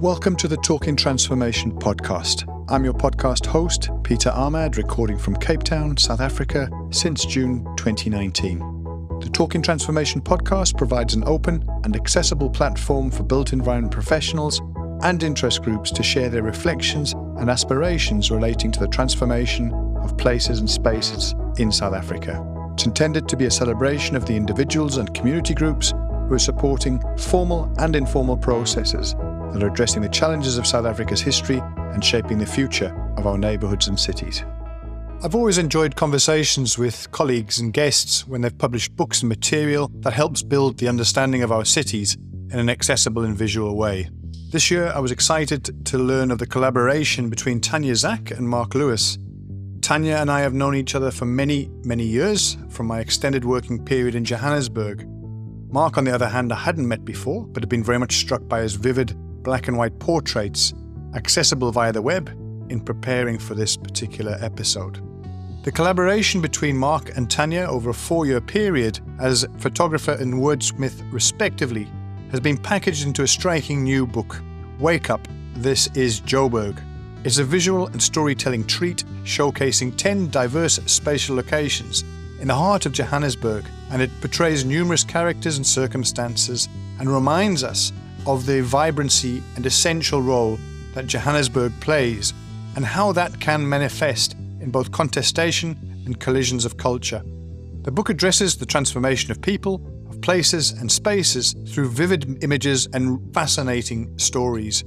[0.00, 2.44] Welcome to the Talking Transformation podcast.
[2.68, 8.58] I'm your podcast host, Peter Ahmad, recording from Cape Town, South Africa since June 2019.
[9.20, 14.60] The Talking Transformation podcast provides an open and accessible platform for built environment professionals
[15.02, 19.72] and interest groups to share their reflections and aspirations relating to the transformation
[20.02, 22.46] of places and spaces in South Africa.
[22.74, 25.94] It's intended to be a celebration of the individuals and community groups
[26.28, 31.20] who are supporting formal and informal processes that are addressing the challenges of South Africa's
[31.20, 34.44] history and shaping the future of our neighbourhoods and cities.
[35.22, 40.12] I've always enjoyed conversations with colleagues and guests when they've published books and material that
[40.12, 42.16] helps build the understanding of our cities
[42.50, 44.10] in an accessible and visual way.
[44.50, 48.74] This year, I was excited to learn of the collaboration between Tanya Zack and Mark
[48.74, 49.18] Lewis.
[49.80, 53.82] Tanya and I have known each other for many, many years from my extended working
[53.84, 55.08] period in Johannesburg.
[55.76, 58.48] Mark, on the other hand, I hadn't met before, but had been very much struck
[58.48, 60.72] by his vivid black and white portraits
[61.14, 62.30] accessible via the web
[62.70, 65.02] in preparing for this particular episode.
[65.64, 71.02] The collaboration between Mark and Tanya over a four year period as photographer and wordsmith,
[71.12, 71.86] respectively,
[72.30, 74.40] has been packaged into a striking new book,
[74.78, 76.82] Wake Up, This is Joburg.
[77.22, 82.02] It's a visual and storytelling treat showcasing 10 diverse spatial locations
[82.40, 87.92] in the heart of Johannesburg, and it portrays numerous characters and circumstances and reminds us
[88.26, 90.58] of the vibrancy and essential role
[90.94, 92.34] that Johannesburg plays
[92.74, 97.22] and how that can manifest in both contestation and collisions of culture.
[97.82, 103.32] The book addresses the transformation of people, of places, and spaces through vivid images and
[103.32, 104.84] fascinating stories.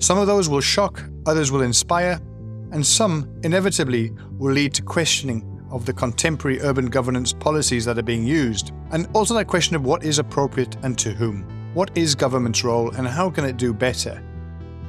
[0.00, 2.20] Some of those will shock, others will inspire,
[2.72, 8.02] and some, inevitably, will lead to questioning of the contemporary urban governance policies that are
[8.02, 11.44] being used, and also that question of what is appropriate and to whom.
[11.74, 14.22] What is government's role and how can it do better?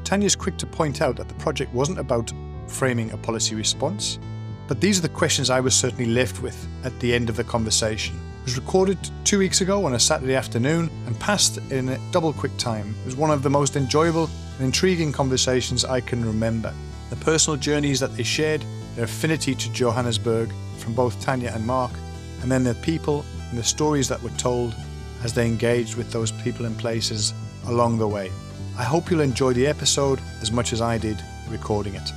[0.04, 2.34] Tanya's quick to point out that the project wasn't about
[2.68, 4.20] framing a policy response,
[4.68, 7.44] but these are the questions I was certainly left with at the end of the
[7.44, 8.16] conversation.
[8.42, 12.34] It was recorded two weeks ago on a Saturday afternoon and passed in a double
[12.34, 12.96] quick time.
[13.02, 16.74] It was one of the most enjoyable and intriguing conversations I can remember.
[17.12, 18.66] The personal journeys that they shared,
[18.96, 21.92] their affinity to Johannesburg from both Tanya and Mark,
[22.42, 24.76] and then the people and the stories that were told
[25.24, 27.34] as they engaged with those people and places
[27.68, 28.32] along the way.
[28.78, 32.10] I hope you'll enjoy the episode as much as I did recording it.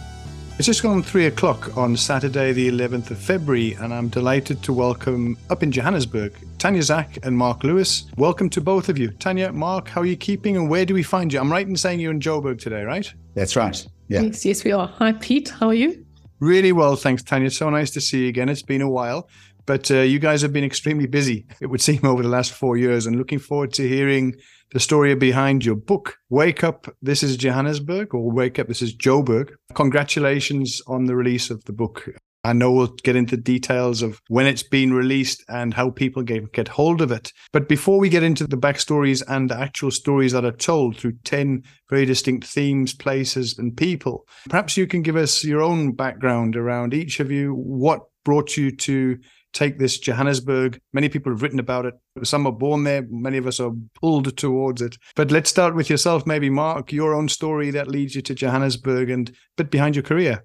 [0.56, 4.72] It's just gone three o'clock on Saturday, the 11th of February, and I'm delighted to
[4.72, 8.04] welcome up in Johannesburg Tanya Zack and Mark Lewis.
[8.16, 9.10] Welcome to both of you.
[9.10, 11.41] Tanya, Mark, how are you keeping and where do we find you?
[11.41, 13.12] I'm right in saying you're in Joburg today, right?
[13.34, 13.84] That's right.
[14.06, 14.22] Yeah.
[14.22, 14.86] Yes, yes, we are.
[14.86, 15.48] Hi, Pete.
[15.48, 16.03] How are you?
[16.41, 17.50] Really well, thanks, Tanya.
[17.50, 18.49] So nice to see you again.
[18.49, 19.28] It's been a while.
[19.67, 22.77] But uh, you guys have been extremely busy, it would seem, over the last four
[22.77, 24.34] years, and looking forward to hearing
[24.72, 26.19] the story behind your book.
[26.28, 29.55] Wake Up, This is Johannesburg, or Wake Up, This is Joburg.
[29.75, 32.09] Congratulations on the release of the book.
[32.44, 36.53] I know we'll get into details of when it's been released and how people get,
[36.53, 37.32] get hold of it.
[37.53, 41.15] But before we get into the backstories and the actual stories that are told through
[41.25, 46.54] 10 very distinct themes, places, and people, perhaps you can give us your own background
[46.54, 47.54] around each of you.
[47.54, 49.19] What brought you to
[49.54, 50.81] take this Johannesburg.
[50.93, 51.94] Many people have written about it.
[52.25, 53.06] Some are born there.
[53.09, 54.99] Many of us are pulled towards it.
[55.15, 59.09] But let's start with yourself, maybe Mark, your own story that leads you to Johannesburg
[59.10, 60.44] and a bit behind your career.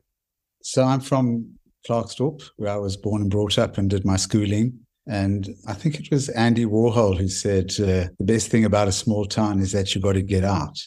[0.61, 4.79] So I'm from Klerksdorp, where I was born and brought up and did my schooling.
[5.07, 8.91] And I think it was Andy Warhol who said, uh, the best thing about a
[8.91, 10.79] small town is that you've got to get out.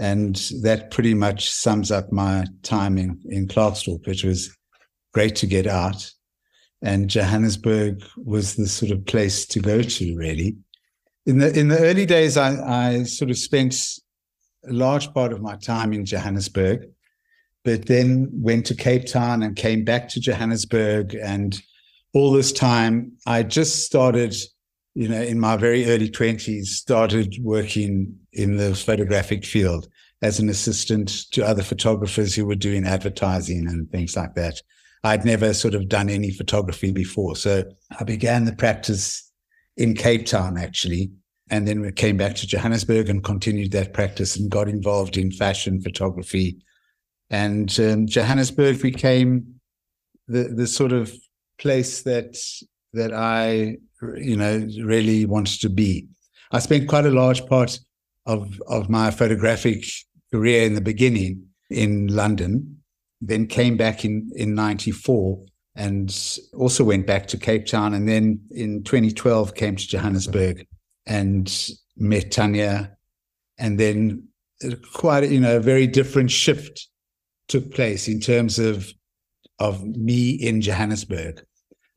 [0.00, 4.08] And that pretty much sums up my time in, in Klerksdorp.
[4.08, 4.56] It was
[5.12, 6.10] great to get out
[6.82, 10.56] and Johannesburg was the sort of place to go to really.
[11.24, 13.74] In the in the early days, I, I sort of spent
[14.68, 16.90] a large part of my time in Johannesburg,
[17.64, 21.14] but then went to Cape Town and came back to Johannesburg.
[21.14, 21.60] And
[22.12, 24.34] all this time, I just started,
[24.94, 29.88] you know, in my very early 20s, started working in the photographic field
[30.22, 34.60] as an assistant to other photographers who were doing advertising and things like that.
[35.04, 37.34] I'd never sort of done any photography before.
[37.34, 37.64] So
[37.98, 39.30] I began the practice
[39.76, 41.10] in Cape Town, actually.
[41.50, 45.32] And then we came back to Johannesburg and continued that practice and got involved in
[45.32, 46.56] fashion photography.
[47.32, 49.60] And um, Johannesburg became
[50.28, 51.12] the, the sort of
[51.58, 52.36] place that
[52.92, 53.78] that I,
[54.16, 56.06] you know, really wanted to be.
[56.52, 57.80] I spent quite a large part
[58.26, 59.84] of of my photographic
[60.30, 62.82] career in the beginning in London,
[63.20, 65.44] then came back in, in 94
[65.74, 67.94] and also went back to Cape Town.
[67.94, 70.66] And then in 2012 came to Johannesburg.
[71.06, 72.96] and met Tanya.
[73.58, 74.28] And then
[74.92, 76.88] quite, you know, a very different shift
[77.52, 78.92] took place in terms of
[79.58, 81.44] of me in Johannesburg.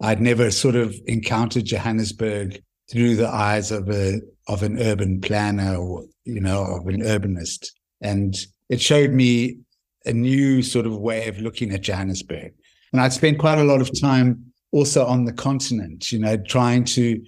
[0.01, 2.61] I'd never sort of encountered Johannesburg
[2.91, 4.19] through the eyes of a
[4.49, 7.69] of an urban planner or you know of an urbanist,
[8.01, 8.35] and
[8.69, 9.59] it showed me
[10.05, 12.53] a new sort of way of looking at Johannesburg.
[12.91, 16.83] And I'd spent quite a lot of time also on the continent, you know, trying
[16.95, 17.23] to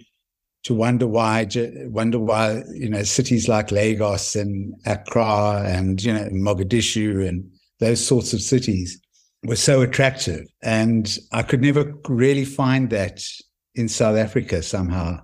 [0.64, 1.48] to wonder why
[2.00, 8.06] wonder why you know cities like Lagos and Accra and you know Mogadishu and those
[8.06, 9.00] sorts of cities
[9.44, 13.24] were so attractive, and I could never really find that
[13.76, 15.20] in South Africa somehow.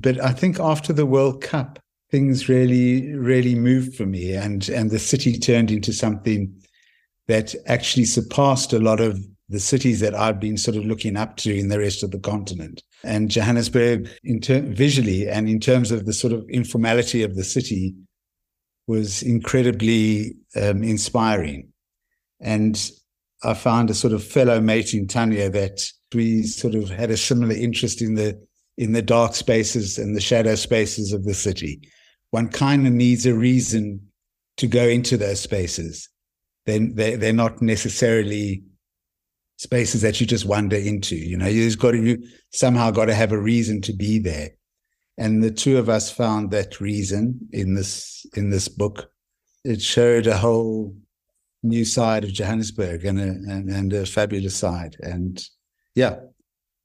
[0.00, 1.78] But I think after the World Cup,
[2.10, 6.54] things really really moved for me, and and the city turned into something
[7.28, 11.36] that actually surpassed a lot of the cities that I've been sort of looking up
[11.38, 12.82] to in the rest of the continent.
[13.04, 17.44] And Johannesburg, in ter- visually and in terms of the sort of informality of the
[17.44, 17.94] city,
[18.88, 21.72] was incredibly um, inspiring.
[22.40, 22.90] And
[23.42, 25.84] I found a sort of fellow mate in Tanya that
[26.14, 28.40] we sort of had a similar interest in the
[28.78, 31.80] in the dark spaces and the shadow spaces of the city.
[32.30, 34.00] One kind of needs a reason
[34.58, 36.08] to go into those spaces.
[36.66, 38.62] Then they, they're not necessarily
[39.58, 41.16] spaces that you just wander into.
[41.16, 42.18] You know, you just got to you
[42.52, 44.50] somehow got to have a reason to be there.
[45.18, 49.10] And the two of us found that reason in this in this book.
[49.64, 50.94] It showed a whole
[51.62, 54.96] new side of Johannesburg and a, and, and a fabulous side.
[55.00, 55.42] And
[55.94, 56.16] yeah,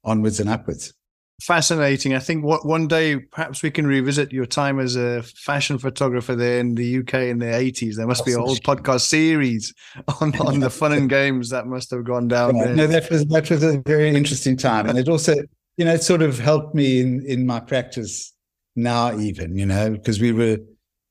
[0.03, 0.93] onwards and upwards
[1.41, 2.13] fascinating.
[2.13, 6.35] I think what one day perhaps we can revisit your time as a fashion photographer
[6.35, 7.97] there in the UK in the eighties.
[7.97, 9.73] There must be a whole podcast series
[10.21, 12.75] on, on the fun and games that must have gone down yeah, there.
[12.75, 15.35] No, that was that was a very interesting time, and it also,
[15.77, 18.33] you know, it sort of helped me in in my practice
[18.75, 20.57] now, even you know, because we were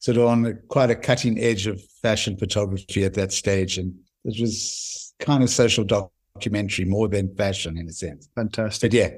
[0.00, 3.94] sort of on quite a cutting edge of fashion photography at that stage, and
[4.24, 8.28] it was kind of social documentary more than fashion in a sense.
[8.34, 8.90] Fantastic.
[8.90, 9.10] But yeah,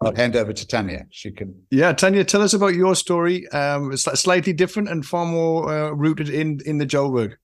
[0.00, 1.06] I'll hand over to Tanya.
[1.10, 1.54] She can.
[1.70, 3.48] Yeah, Tanya, tell us about your story.
[3.48, 7.34] Um, it's slightly different and far more uh, rooted in in the Joburg.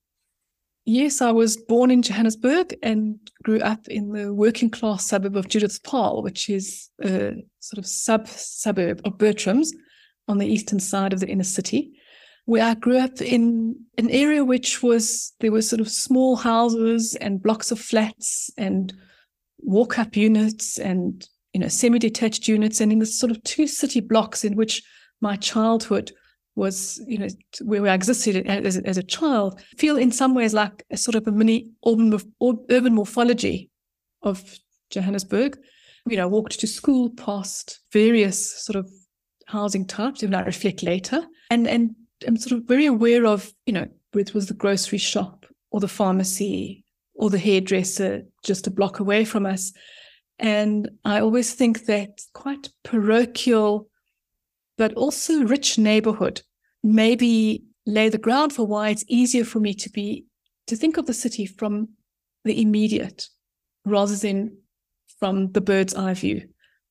[0.86, 5.48] Yes, I was born in Johannesburg and grew up in the working class suburb of
[5.48, 9.68] Judith's Paarl, which is a sort of sub suburb of Bertrams
[10.26, 11.92] on the eastern side of the inner city,
[12.46, 17.16] where I grew up in an area which was there were sort of small houses
[17.20, 18.92] and blocks of flats and
[19.58, 24.00] walk up units and you know, semi-detached units and in the sort of two city
[24.00, 24.82] blocks in which
[25.20, 26.12] my childhood
[26.54, 27.28] was, you know,
[27.62, 31.26] where I existed as, as a child, feel in some ways like a sort of
[31.26, 32.18] a mini urban,
[32.70, 33.70] urban morphology
[34.22, 34.58] of
[34.90, 35.58] Johannesburg.
[36.06, 38.90] You know, walked to school past various sort of
[39.46, 41.94] housing types, even I reflect later, and and
[42.26, 45.80] I'm sort of very aware of, you know, whether it was the grocery shop or
[45.80, 46.84] the pharmacy
[47.14, 49.72] or the hairdresser just a block away from us.
[50.38, 53.88] And I always think that quite parochial,
[54.78, 56.42] but also rich neighborhood
[56.82, 60.24] maybe lay the ground for why it's easier for me to be
[60.66, 61.88] to think of the city from
[62.44, 63.28] the immediate
[63.84, 64.56] rather than
[65.18, 66.48] from the bird's eye view.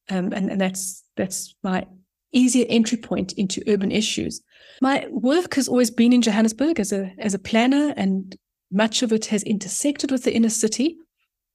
[0.09, 1.85] Um, and, and that's that's my
[2.31, 4.41] easier entry point into urban issues.
[4.81, 8.35] My work has always been in Johannesburg as a as a planner, and
[8.71, 10.97] much of it has intersected with the inner city.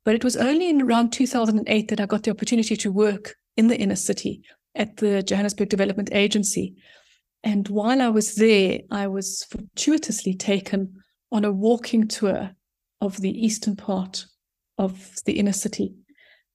[0.05, 3.69] But it was only in around 2008 that I got the opportunity to work in
[3.69, 4.43] the inner city
[4.75, 6.75] at the Johannesburg Development Agency.
[7.43, 10.95] And while I was there, I was fortuitously taken
[11.33, 12.51] on a walking tour
[13.01, 14.27] of the eastern part
[14.79, 15.95] of the inner city.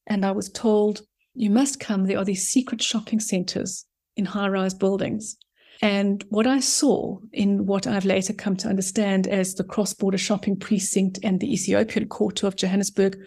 [0.07, 1.01] And I was told,
[1.33, 2.05] you must come.
[2.05, 3.85] There are these secret shopping centers
[4.19, 5.37] in high rise buildings.
[5.81, 10.17] And what I saw in what I've later come to understand as the cross border
[10.17, 13.17] shopping precinct and the Ethiopian quarter of Johannesburg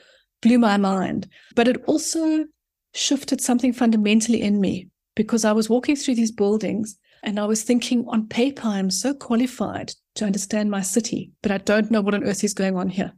[0.42, 1.28] blew my mind.
[1.56, 2.44] But it also
[2.94, 7.62] shifted something fundamentally in me because I was walking through these buildings and I was
[7.62, 12.14] thinking, on paper, I'm so qualified to understand my city, but I don't know what
[12.14, 13.12] on earth is going on here.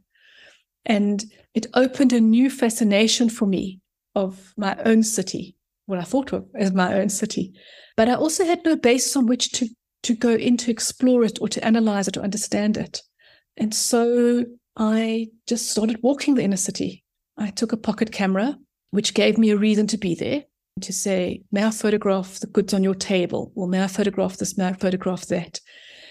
[0.85, 3.81] And it opened a new fascination for me
[4.13, 5.54] of my own city,
[5.85, 7.53] what I thought of as my own city.
[7.97, 9.67] But I also had no basis on which to,
[10.03, 13.01] to go in to explore it or to analyze it or understand it.
[13.57, 17.05] And so I just started walking the inner city
[17.37, 18.57] I took a pocket camera,
[18.91, 20.43] which gave me a reason to be there
[20.81, 23.51] to say, may I photograph the goods on your table?
[23.55, 24.57] Or may I photograph this?
[24.57, 25.59] May I photograph that?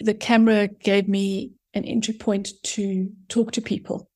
[0.01, 4.09] The camera gave me an entry point to talk to people.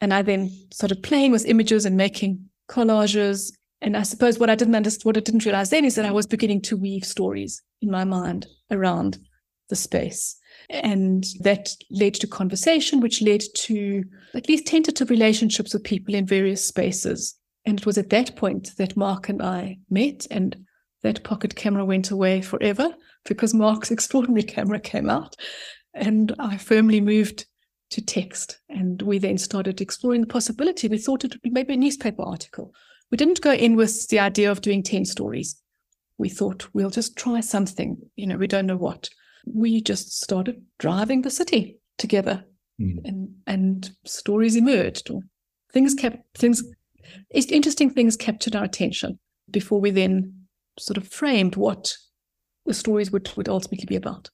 [0.00, 3.52] And I then started playing with images and making collages.
[3.84, 6.10] And I suppose what I didn't understand, what I didn't realize then is that I
[6.10, 9.18] was beginning to weave stories in my mind around
[9.68, 10.36] the space.
[10.70, 16.26] And that led to conversation, which led to at least tentative relationships with people in
[16.26, 17.38] various spaces.
[17.66, 20.64] And it was at that point that Mark and I met, and
[21.02, 22.94] that pocket camera went away forever
[23.26, 25.36] because Mark's extraordinary camera came out.
[25.92, 27.44] And I firmly moved
[27.90, 28.60] to text.
[28.70, 30.88] And we then started exploring the possibility.
[30.88, 32.72] We thought it would be maybe a newspaper article.
[33.10, 35.60] We didn't go in with the idea of doing 10 stories.
[36.18, 37.98] We thought we'll just try something.
[38.16, 39.08] You know, we don't know what
[39.46, 42.44] we just started driving the city together
[42.80, 42.98] mm.
[43.04, 45.20] and and stories emerged or
[45.72, 46.62] things kept things
[47.30, 49.18] interesting things captured our attention
[49.50, 50.32] before we then
[50.78, 51.96] sort of framed what
[52.66, 54.30] the stories would, would ultimately be about.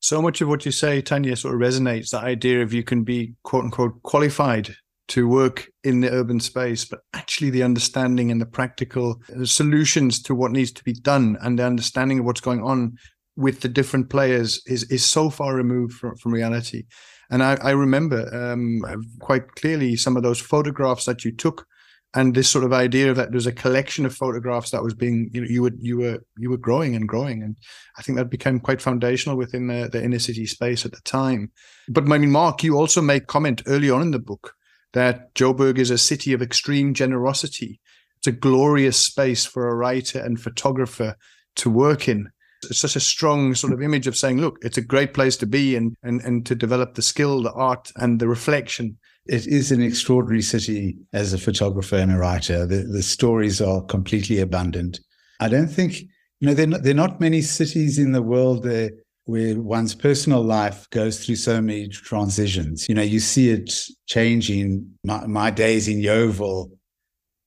[0.00, 2.10] So much of what you say, Tanya, sort of resonates.
[2.10, 4.74] The idea of you can be quote unquote qualified
[5.08, 10.34] to work in the urban space, but actually the understanding and the practical solutions to
[10.34, 12.96] what needs to be done and the understanding of what's going on
[13.36, 16.84] with the different players is is so far removed from, from reality.
[17.30, 18.80] And I, I remember um,
[19.20, 21.66] quite clearly some of those photographs that you took,
[22.14, 25.40] and this sort of idea that there's a collection of photographs that was being you
[25.40, 27.56] know you were you were you were growing and growing, and
[27.96, 31.52] I think that became quite foundational within the, the inner city space at the time.
[31.88, 34.54] But I mean, Mark, you also make comment early on in the book
[34.92, 37.80] that Joburg is a city of extreme generosity.
[38.18, 41.16] It's a glorious space for a writer and photographer
[41.56, 42.30] to work in
[42.64, 45.46] it's such a strong sort of image of saying, look, it's a great place to
[45.46, 48.98] be and and and to develop the skill, the art, and the reflection.
[49.26, 52.66] It is an extraordinary city as a photographer and a writer.
[52.66, 55.00] The the stories are completely abundant.
[55.40, 56.00] I don't think
[56.40, 58.90] you know there there are not many cities in the world there
[59.28, 62.88] where one's personal life goes through so many transitions.
[62.88, 63.72] You know, you see it
[64.06, 64.90] changing.
[65.04, 66.70] My, my days in Yeoville,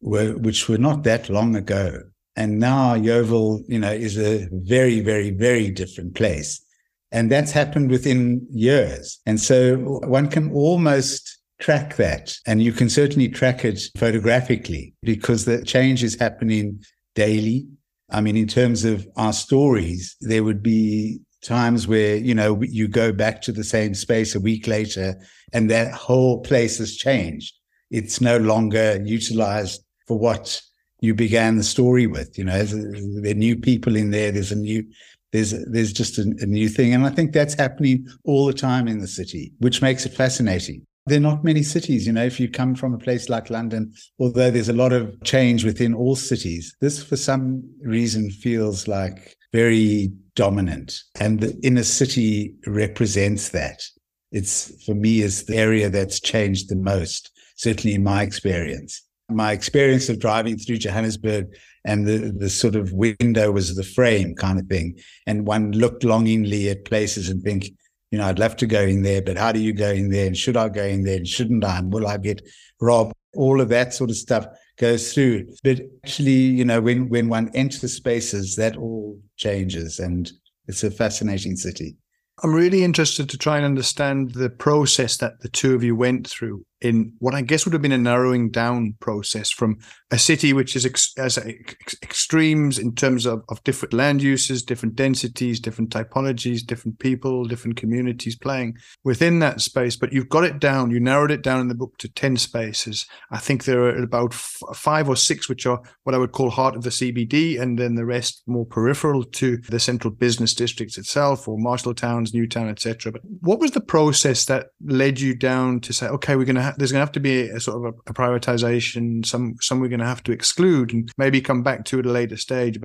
[0.02, 2.04] were, which were not that long ago,
[2.36, 6.64] and now Yeoville, you know, is a very, very, very different place.
[7.12, 9.20] And that's happened within years.
[9.26, 12.34] And so one can almost track that.
[12.48, 16.84] And you can certainly track it photographically because the change is happening
[17.16, 17.68] daily.
[18.12, 22.88] I mean, in terms of our stories, there would be times where, you know, you
[22.88, 25.16] go back to the same space a week later
[25.54, 27.56] and that whole place has changed.
[27.90, 30.62] It's no longer utilized for what
[31.02, 32.38] you began the story with.
[32.38, 34.32] You know, there are new people in there.
[34.32, 34.86] There's a new,
[35.32, 38.88] there's there's just a, a, new thing, and I think that's happening all the time
[38.88, 40.86] in the city, which makes it fascinating.
[41.08, 42.24] There are not many cities, you know.
[42.24, 45.94] If you come from a place like London, although there's a lot of change within
[45.96, 53.50] all cities, this for some reason feels like very dominant, and the inner city represents
[53.50, 53.84] that.
[54.32, 59.04] It's for me is the area that's changed the most, certainly in my experience
[59.36, 61.56] my experience of driving through Johannesburg
[61.86, 65.00] and the, the sort of window was the frame kind of thing.
[65.26, 67.66] And one looked longingly at places and think,
[68.12, 70.28] you know, I'd love to go in there, but how do you go in there?
[70.28, 71.18] And should I go in there?
[71.18, 71.80] And shouldn't I?
[71.80, 72.42] And will I get
[72.80, 73.14] robbed?
[73.36, 74.46] All of that sort of stuff
[74.82, 75.46] goes through.
[75.64, 80.00] But actually, you know, when, when one enters spaces, that all changes.
[80.00, 80.30] And
[80.68, 81.96] it's a fascinating city.
[82.44, 86.28] I'm really interested to try and understand the process that the two of you went
[86.28, 89.78] through in what I guess would have been a narrowing down process from
[90.10, 94.64] a city which is ex- as ex- extremes in terms of, of different land uses,
[94.64, 99.96] different densities, different typologies, different people, different communities playing within that space.
[99.96, 100.90] But you've got it down.
[100.90, 103.06] You narrowed it down in the book to 10 spaces.
[103.30, 106.50] I think there are about f- five or six which are what I would call
[106.50, 110.98] heart of the CBD, and then the rest more peripheral to the central business districts
[110.98, 113.12] itself or Marshall Towns, Newtown, etc.
[113.12, 116.71] But what was the process that led you down to say, okay, we're going to
[116.78, 119.26] there's going to have to be a, sort of a, a prioritization.
[119.26, 122.12] Some some we're going to have to exclude and maybe come back to at a
[122.12, 122.80] later stage.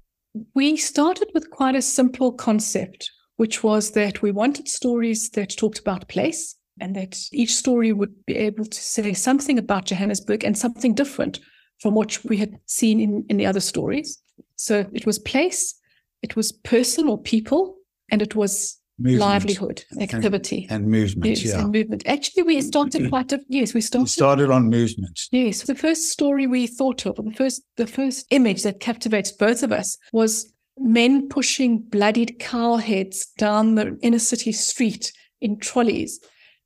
[0.55, 5.78] We started with quite a simple concept, which was that we wanted stories that talked
[5.78, 10.57] about place and that each story would be able to say something about Johannesburg and
[10.57, 11.40] something different
[11.81, 14.19] from what we had seen in, in the other stories.
[14.57, 15.75] So it was place,
[16.23, 17.76] it was person or people,
[18.11, 19.21] and it was Movement.
[19.21, 21.26] livelihood, activity, and, and movement.
[21.26, 21.61] Yes, yeah.
[21.61, 22.03] and movement.
[22.07, 23.11] Actually, we started mm-hmm.
[23.11, 23.75] quite a yes.
[23.75, 24.09] We started.
[24.09, 25.21] started on movement.
[25.31, 29.62] Yes, the first story we thought of, the first the first image that captivates both
[29.62, 35.12] of us was men pushing bloodied cow heads down the inner city street
[35.43, 36.19] in trolleys,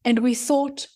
[0.05, 0.87] and we thought,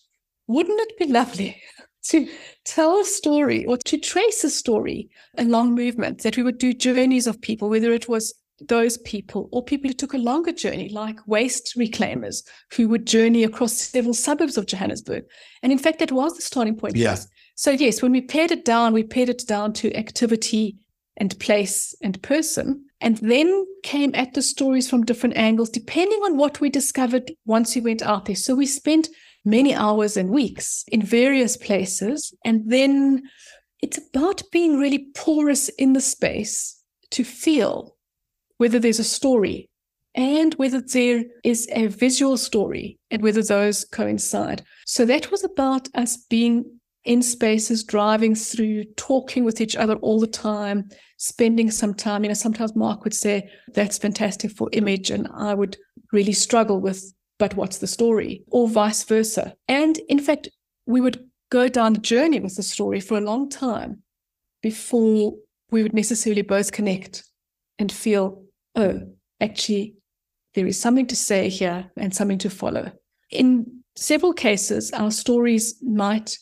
[0.47, 1.61] wouldn't it be lovely
[2.03, 2.29] to
[2.63, 7.27] tell a story or to trace a story along movement that we would do journeys
[7.27, 11.27] of people, whether it was those people or people who took a longer journey, like
[11.27, 12.43] waste reclaimers
[12.73, 15.25] who would journey across several suburbs of Johannesburg.
[15.61, 16.95] And in fact, that was the starting point.
[16.95, 17.17] Yeah.
[17.55, 20.77] So, yes, when we pared it down, we pared it down to activity
[21.17, 22.85] and place and person.
[23.01, 27.75] and then came at the stories from different angles, depending on what we discovered once
[27.75, 28.35] we went out there.
[28.35, 29.09] So we spent
[29.43, 32.33] many hours and weeks in various places.
[32.43, 33.23] And then
[33.81, 36.81] it's about being really porous in the space
[37.11, 37.94] to feel
[38.57, 39.69] whether there's a story
[40.13, 44.63] and whether there is a visual story and whether those coincide.
[44.85, 50.19] So that was about us being in spaces, driving through, talking with each other all
[50.19, 52.23] the time, spending some time.
[52.23, 55.11] You know, sometimes Mark would say, That's fantastic for image.
[55.11, 55.77] And I would
[56.11, 58.43] really struggle with, But what's the story?
[58.47, 59.55] Or vice versa.
[59.67, 60.49] And in fact,
[60.87, 64.01] we would go down the journey with the story for a long time
[64.61, 65.35] before
[65.69, 67.23] we would necessarily both connect
[67.77, 68.43] and feel,
[68.75, 69.01] Oh,
[69.39, 69.95] actually,
[70.53, 72.91] there is something to say here and something to follow.
[73.31, 76.37] In several cases, our stories might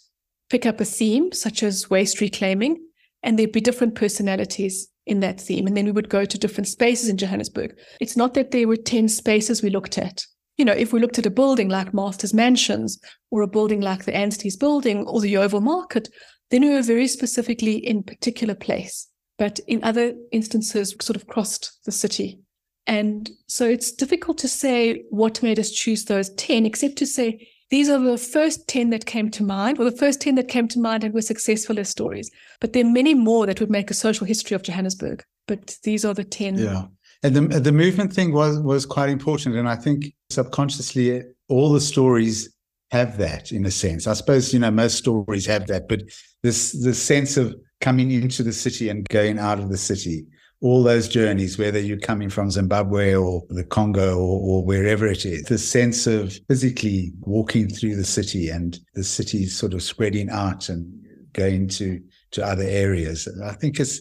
[0.50, 2.78] pick up a theme, such as waste reclaiming,
[3.22, 5.68] and there'd be different personalities in that theme.
[5.68, 7.76] And then we would go to different spaces in Johannesburg.
[8.00, 10.26] It's not that there were 10 spaces we looked at.
[10.58, 13.00] You know, if we looked at a building like Masters Mansions
[13.32, 16.10] or a building like the Anstey's building or the Yeoville Market,
[16.52, 19.08] then we were very specifically in particular place.
[19.38, 22.40] But in other instances, sort of crossed the city.
[22.86, 27.48] And so it's difficult to say what made us choose those 10, except to say
[27.70, 30.68] these are the first 10 that came to mind, or the first 10 that came
[30.68, 32.30] to mind and were successful as stories.
[32.60, 35.24] But there are many more that would make a social history of Johannesburg.
[35.48, 36.58] But these are the 10.
[36.58, 36.86] Yeah.
[37.24, 39.56] And the, the movement thing was, was quite important.
[39.56, 42.54] And I think subconsciously, all the stories
[42.92, 44.06] have that in a sense.
[44.08, 46.04] I suppose, you know, most stories have that, but
[46.44, 50.26] this, this sense of coming into the city and going out of the city
[50.62, 55.26] all those journeys, whether you're coming from Zimbabwe or the Congo or, or, wherever it
[55.26, 60.30] is, the sense of physically walking through the city and the city sort of spreading
[60.30, 60.90] out and
[61.34, 63.28] going to to other areas.
[63.44, 64.00] I think it's,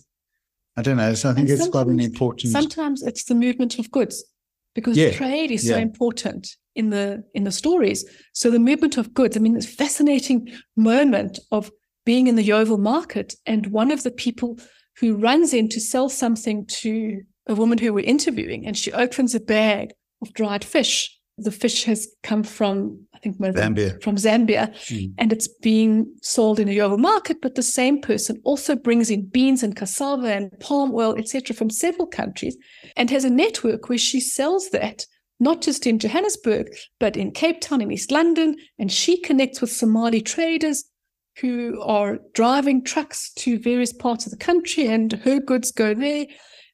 [0.77, 2.53] I don't know, so I think and it's quite an important.
[2.53, 4.25] Sometimes it's the movement of goods
[4.77, 5.75] because yeah, trade is yeah.
[5.75, 8.05] so important in the in the stories.
[8.35, 9.37] So the movement of goods.
[9.37, 11.73] I mean, this fascinating moment of
[12.05, 14.59] being in the Yeoville market and one of the people
[14.99, 19.35] who runs in to sell something to a woman who we're interviewing, and she opens
[19.35, 21.19] a bag of dried fish.
[21.39, 24.01] The fish has come from, I think, Zambia.
[24.03, 25.13] from Zambia, mm.
[25.19, 27.41] and it's being sold in a Yeoville market.
[27.41, 31.71] But the same person also brings in beans and cassava and palm oil, etc., from
[31.71, 32.57] several countries,
[32.97, 35.07] and has a network where she sells that
[35.41, 36.69] not just in Johannesburg,
[37.01, 40.85] but in Cape Town, in East London, and she connects with Somali traders
[41.41, 46.27] who are driving trucks to various parts of the country and her goods go there.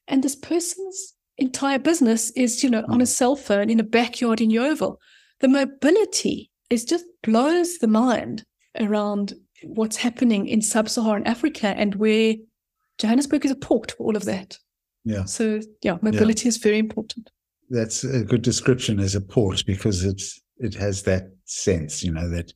[0.07, 3.07] And this person's entire business is, you know, on a mm.
[3.07, 4.97] cell phone in a backyard in Yeoville.
[5.39, 8.43] The mobility is just blows the mind
[8.79, 12.35] around what's happening in sub-Saharan Africa and where
[12.97, 14.57] Johannesburg is a port for all of that.
[15.05, 15.25] Yeah.
[15.25, 16.49] So yeah, mobility yeah.
[16.49, 17.29] is very important.
[17.69, 22.29] That's a good description as a port because it's it has that sense, you know,
[22.29, 22.51] that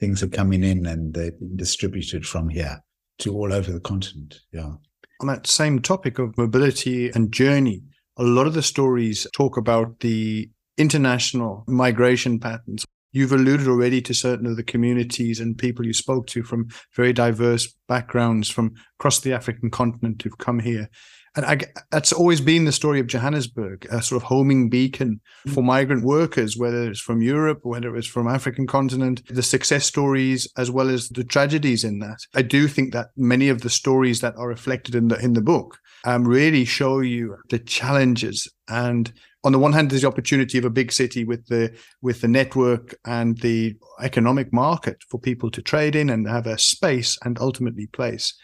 [0.00, 2.80] things are coming in and they're being distributed from here
[3.18, 4.40] to all over the continent.
[4.52, 4.74] Yeah.
[5.20, 7.82] On that same topic of mobility and journey,
[8.16, 12.84] a lot of the stories talk about the international migration patterns.
[13.12, 17.12] You've alluded already to certain of the communities and people you spoke to from very
[17.12, 20.88] diverse backgrounds from across the African continent who've come here.
[21.36, 21.58] And I,
[21.90, 25.66] that's always been the story of Johannesburg, a sort of homing beacon for mm.
[25.66, 30.70] migrant workers, whether it's from Europe, whether it's from African continent, the success stories as
[30.70, 32.18] well as the tragedies in that.
[32.34, 35.42] I do think that many of the stories that are reflected in the in the
[35.42, 39.12] book um, really show you the challenges and
[39.44, 42.28] on the one hand there's the opportunity of a big city with the with the
[42.28, 47.38] network and the economic market for people to trade in and have a space and
[47.38, 48.34] ultimately place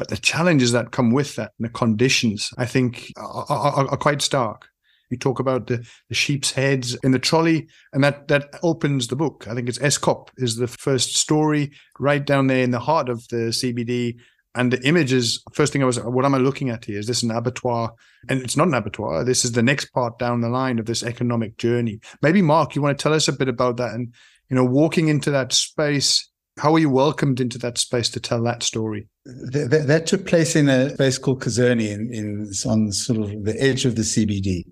[0.00, 3.96] but the challenges that come with that and the conditions, I think, are, are, are
[3.98, 4.66] quite stark.
[5.10, 9.16] You talk about the, the, sheep's heads in the trolley, and that that opens the
[9.16, 9.46] book.
[9.46, 13.28] I think it's Escop is the first story right down there in the heart of
[13.28, 14.16] the CBD.
[14.54, 16.98] And the images, first thing I was, what am I looking at here?
[16.98, 17.92] Is this an abattoir?
[18.30, 19.22] And it's not an abattoir.
[19.22, 22.00] This is the next part down the line of this economic journey.
[22.22, 24.14] Maybe Mark, you want to tell us a bit about that and,
[24.48, 26.29] you know, walking into that space
[26.60, 29.08] how were you welcomed into that space to tell that story?
[29.24, 33.56] That, that took place in a place called Kazerne in, in on sort of the
[33.60, 34.64] edge of the CBD,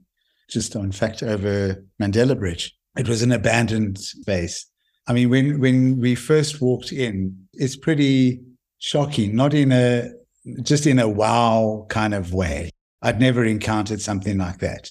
[0.51, 2.75] just in fact over Mandela Bridge.
[2.97, 4.67] It was an abandoned space.
[5.07, 8.41] I mean, when when we first walked in, it's pretty
[8.79, 9.35] shocking.
[9.35, 10.11] Not in a
[10.63, 12.71] just in a wow kind of way.
[13.01, 14.91] I'd never encountered something like that.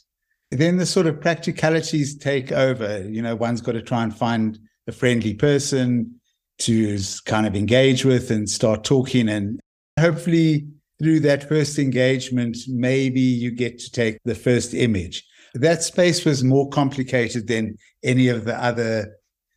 [0.49, 3.07] Then the sort of practicalities take over.
[3.07, 4.57] You know, one's got to try and find
[4.87, 6.16] a friendly person
[6.59, 9.29] to kind of engage with and start talking.
[9.29, 9.59] And
[9.99, 10.67] hopefully
[10.99, 15.23] through that first engagement, maybe you get to take the first image.
[15.53, 19.15] That space was more complicated than any of the other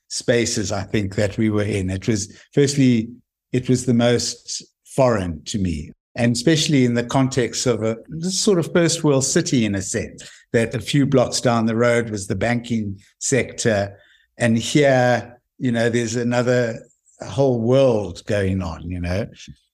[0.09, 1.91] spaces I think that we were in.
[1.91, 3.11] It was, firstly,
[3.53, 8.59] it was the most foreign to me, and especially in the context of a sort
[8.59, 12.27] of first world city in a sense, that a few blocks down the road was
[12.27, 13.97] the banking sector.
[14.37, 16.81] And here, you know, there's another
[17.23, 19.27] whole world going on, you know.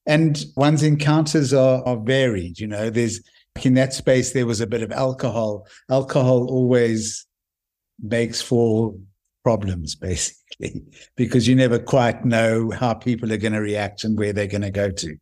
[0.06, 2.90] And one's encounters are, are varied, you know.
[2.90, 3.20] There's
[3.64, 5.66] in that space there was a bit of alcohol.
[5.90, 7.26] Alcohol always
[8.02, 8.94] makes for
[9.42, 10.82] problems, basically,
[11.16, 14.62] because you never quite know how people are going to react and where they're going
[14.62, 15.16] to go to.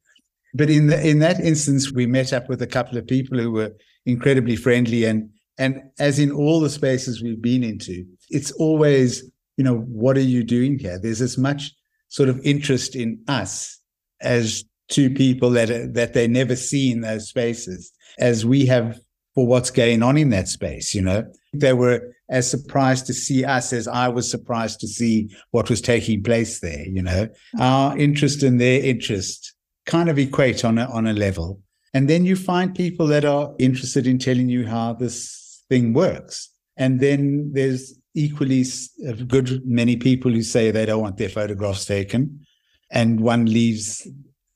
[0.55, 3.51] But in the, in that instance, we met up with a couple of people who
[3.51, 3.73] were
[4.07, 9.65] incredibly friendly, and and as in all the spaces we've been into, it's always you
[9.65, 10.99] know what are you doing here?
[10.99, 11.73] There's as much
[12.15, 13.81] sort of interest in us
[14.21, 19.01] as two people that that they never see in those spaces as we have
[19.35, 20.95] for what's going on in that space.
[20.95, 25.29] You know, they were as surprised to see us as I was surprised to see
[25.51, 26.87] what was taking place there.
[26.87, 29.53] You know, our interest and their interest
[29.85, 31.61] kind of equate on a, on a level.
[31.95, 36.49] And then you find people that are interested in telling you how this thing works.
[36.77, 38.65] And then there's equally
[39.07, 42.47] a uh, good many people who say they don't want their photographs taken.
[42.91, 44.07] And one leaves,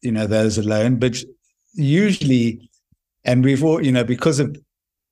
[0.02, 0.96] you know, those alone.
[0.96, 1.16] But
[1.74, 2.70] usually,
[3.24, 4.56] and we've all, you know, because of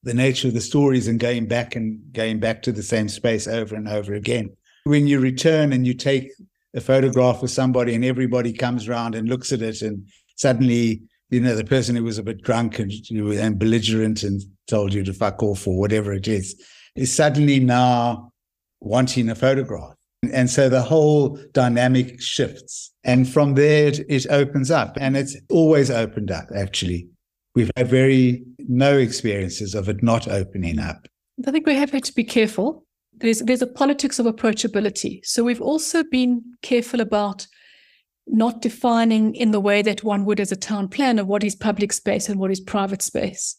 [0.03, 3.47] the nature of the stories and going back and going back to the same space
[3.47, 4.55] over and over again.
[4.85, 6.31] When you return and you take
[6.73, 11.41] a photograph of somebody and everybody comes around and looks at it and suddenly, you
[11.41, 15.13] know, the person who was a bit drunk and, and belligerent and told you to
[15.13, 16.55] fuck off or whatever it is,
[16.95, 18.31] is suddenly now
[18.79, 19.93] wanting a photograph.
[20.33, 22.93] And so the whole dynamic shifts.
[23.03, 24.97] And from there, it, it opens up.
[24.99, 27.07] And it's always opened up, actually.
[27.55, 31.07] We've had very no experiences of it not opening up.
[31.47, 32.85] I think we have had to be careful.
[33.13, 35.21] There's there's a politics of approachability.
[35.23, 37.47] So we've also been careful about
[38.27, 41.93] not defining in the way that one would as a town planner what is public
[41.93, 43.55] space and what is private space,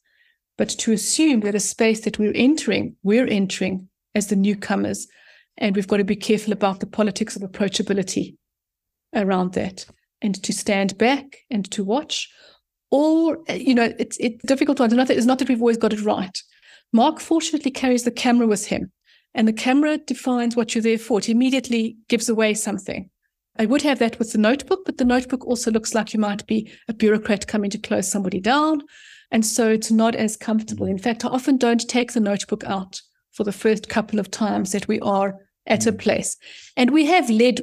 [0.57, 5.07] but to assume that a space that we're entering, we're entering as the newcomers,
[5.57, 8.37] and we've got to be careful about the politics of approachability
[9.14, 9.87] around that,
[10.23, 12.29] and to stand back and to watch
[12.90, 15.11] or you know it's it's difficult to understand.
[15.11, 16.42] It's not that we've always got it right.
[16.92, 18.90] Mark fortunately carries the camera with him,
[19.35, 21.18] and the camera defines what you're there for.
[21.18, 23.11] It immediately gives away something.
[23.59, 26.47] I would have that with the notebook, but the notebook also looks like you might
[26.47, 28.83] be a bureaucrat coming to close somebody down.
[29.31, 30.87] And so it's not as comfortable.
[30.87, 33.03] In fact, I often don't take the notebook out
[33.38, 35.98] for the first couple of times that we are at a mm.
[35.98, 36.37] place.
[36.77, 37.62] And we have led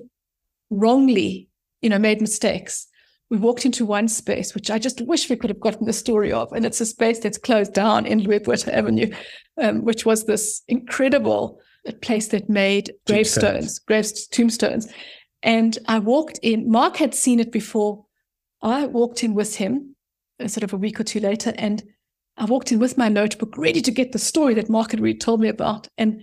[0.69, 1.49] wrongly,
[1.81, 2.87] you know, made mistakes
[3.29, 6.31] we walked into one space, which I just wish we could have gotten the story
[6.31, 6.51] of.
[6.53, 9.11] And it's a space that's closed down in Louis Avenue,
[9.59, 11.59] um, which was this incredible
[12.01, 14.87] place that made gravestones, graves, tombstones.
[15.41, 18.05] And I walked in, Mark had seen it before.
[18.61, 19.95] I walked in with him
[20.39, 21.83] uh, sort of a week or two later, and
[22.37, 25.17] I walked in with my notebook, ready to get the story that Mark had really
[25.17, 25.87] told me about.
[25.97, 26.21] And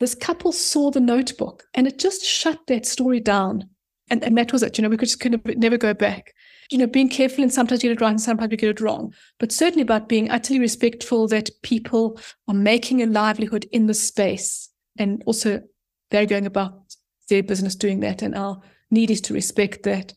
[0.00, 3.68] this couple saw the notebook and it just shut that story down
[4.10, 4.76] and, and that was it.
[4.76, 6.34] You know, we could just kind of never go back.
[6.70, 8.80] You know, being careful and sometimes you get it right and sometimes you get it
[8.80, 9.14] wrong.
[9.38, 14.70] But certainly about being utterly respectful that people are making a livelihood in the space
[14.98, 15.62] and also
[16.10, 16.94] they're going about
[17.28, 18.22] their business doing that.
[18.22, 20.12] And our need is to respect that.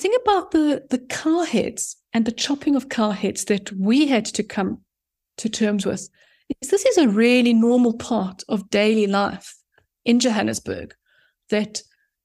[0.00, 4.06] The thing about the, the car heads and the chopping of car heads that we
[4.06, 4.78] had to come
[5.36, 6.08] to terms with
[6.62, 9.54] is this is a really normal part of daily life
[10.06, 10.94] in Johannesburg
[11.50, 11.82] that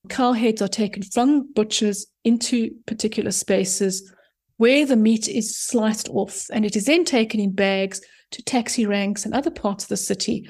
[0.07, 4.09] car heads are taken from butchers into particular spaces
[4.55, 7.99] where the meat is sliced off and it is then taken in bags
[8.31, 10.49] to taxi ranks and other parts of the city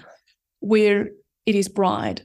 [0.60, 1.10] where
[1.48, 2.22] it is bride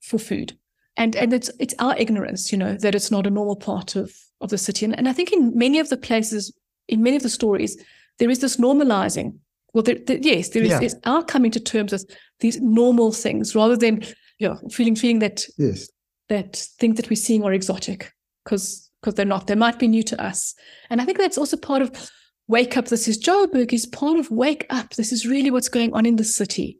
[0.00, 0.58] for food.
[0.96, 4.14] And and it's it's our ignorance, you know, that it's not a normal part of,
[4.40, 4.84] of the city.
[4.84, 6.56] And, and I think in many of the places,
[6.88, 7.76] in many of the stories,
[8.18, 9.38] there is this normalizing.
[9.72, 10.78] Well, there, there, yes, there is yeah.
[10.78, 12.08] there's our coming to terms with
[12.40, 14.04] these normal things rather than
[14.38, 15.90] you know, feeling feeling that yes
[16.28, 18.12] that things that we're seeing are exotic
[18.44, 19.46] because because they're not.
[19.46, 20.54] They might be new to us.
[20.88, 22.10] And I think that's also part of
[22.48, 22.86] wake up.
[22.86, 24.94] This is Joburg is part of wake up.
[24.94, 26.78] This is really what's going on in the city.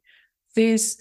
[0.57, 0.97] There's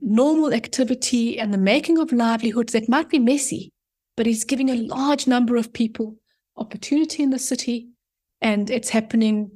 [0.00, 3.72] normal activity and the making of livelihoods that might be messy,
[4.16, 6.16] but it's giving a large number of people
[6.56, 7.88] opportunity in the city.
[8.40, 9.50] And it's happening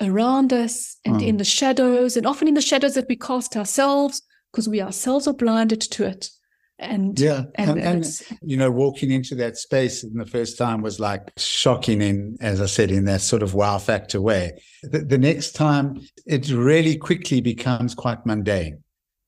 [0.00, 1.26] around us and mm.
[1.26, 5.26] in the shadows, and often in the shadows that we cast ourselves because we ourselves
[5.26, 6.30] are blinded to it.
[6.78, 10.82] And yeah, and, and, and, you know, walking into that space in the first time
[10.82, 14.60] was like shocking in, as I said, in that sort of wow factor way.
[14.82, 18.82] The, the next time, it really quickly becomes quite mundane.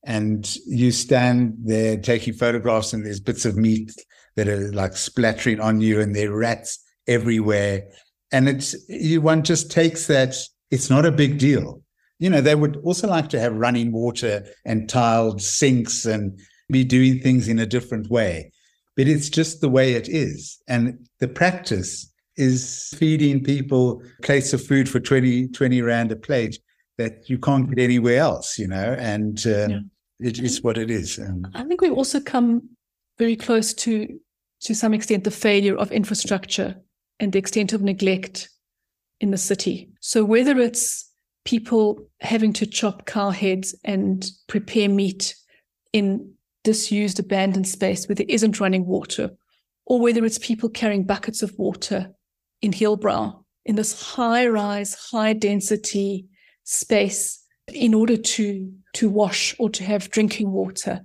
[0.09, 3.93] And you stand there taking photographs, and there's bits of meat
[4.35, 7.83] that are like splattering on you, and there are rats everywhere.
[8.31, 10.35] And it's you one just takes that,
[10.71, 11.83] it's not a big deal.
[12.17, 16.39] You know, they would also like to have running water and tiled sinks and
[16.71, 18.51] be doing things in a different way.
[18.97, 20.57] But it's just the way it is.
[20.67, 26.59] And the practice is feeding people plates of food for 20, 20 Rand a plate
[26.97, 29.79] that you can't get anywhere else, you know, and uh, Yeah.
[30.19, 31.19] It is what it is.
[31.19, 32.69] Um, I think we've also come
[33.17, 34.19] very close to,
[34.61, 36.75] to some extent, the failure of infrastructure
[37.19, 38.49] and the extent of neglect
[39.19, 39.89] in the city.
[39.99, 41.09] So whether it's
[41.45, 45.35] people having to chop cow heads and prepare meat
[45.93, 49.31] in disused, abandoned space where there isn't running water,
[49.85, 52.11] or whether it's people carrying buckets of water
[52.61, 56.27] in Hillbrow in this high rise, high density
[56.63, 61.01] space in order to, to wash or to have drinking water.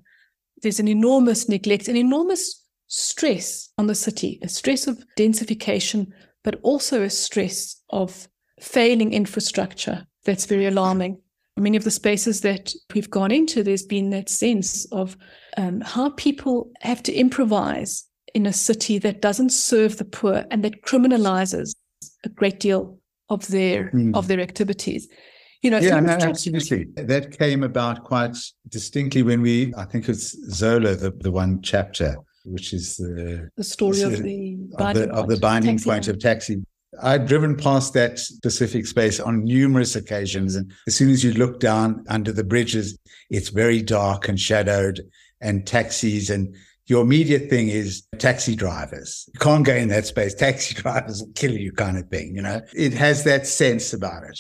[0.63, 6.09] There's an enormous neglect, an enormous stress on the city, a stress of densification,
[6.43, 8.29] but also a stress of
[8.61, 11.21] failing infrastructure that's very alarming.
[11.57, 15.17] Many of the spaces that we've gone into, there's been that sense of
[15.57, 20.65] um, how people have to improvise in a city that doesn't serve the poor and
[20.65, 21.77] that criminalizes
[22.25, 22.99] a great deal
[23.31, 24.15] of their Mm.
[24.17, 25.09] of their activities.
[25.65, 26.89] You know, yeah, no, absolutely.
[26.95, 28.37] That came about quite
[28.69, 33.65] distinctly when we, I think it's Zola, the, the one chapter, which is the the
[33.65, 36.63] story of the of binding the, of the binding taxi point of taxi.
[37.03, 40.55] I'd driven past that specific space on numerous occasions.
[40.55, 42.99] And as soon as you look down under the bridges,
[43.31, 45.01] it's very dark and shadowed
[45.41, 46.29] and taxis.
[46.29, 46.55] And
[46.89, 49.31] your immediate thing is taxi drivers.
[49.33, 50.35] You can't go in that space.
[50.35, 52.35] Taxi drivers will kill you, kind of thing.
[52.37, 54.39] You know, it has that sense about it.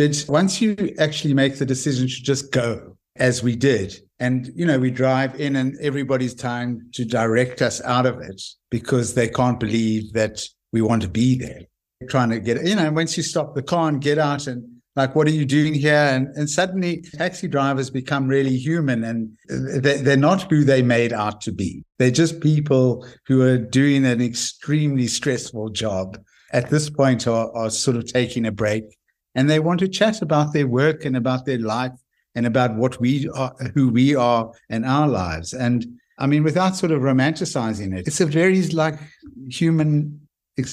[0.00, 4.64] But once you actually make the decision to just go, as we did, and you
[4.64, 9.28] know, we drive in and everybody's trying to direct us out of it because they
[9.28, 10.40] can't believe that
[10.72, 11.64] we want to be there.
[12.08, 14.64] Trying to get, you know, once you stop the car and get out and
[14.96, 15.92] like, what are you doing here?
[16.14, 21.12] And, and suddenly taxi drivers become really human and they- they're not who they made
[21.12, 21.84] out to be.
[21.98, 26.18] They're just people who are doing an extremely stressful job.
[26.54, 28.96] At this point are, are sort of taking a break
[29.34, 31.92] and they want to chat about their work and about their life
[32.34, 35.52] and about what we are, who we are and our lives.
[35.52, 35.86] And
[36.18, 38.98] I mean, without sort of romanticizing it, it's a very like
[39.48, 40.20] human,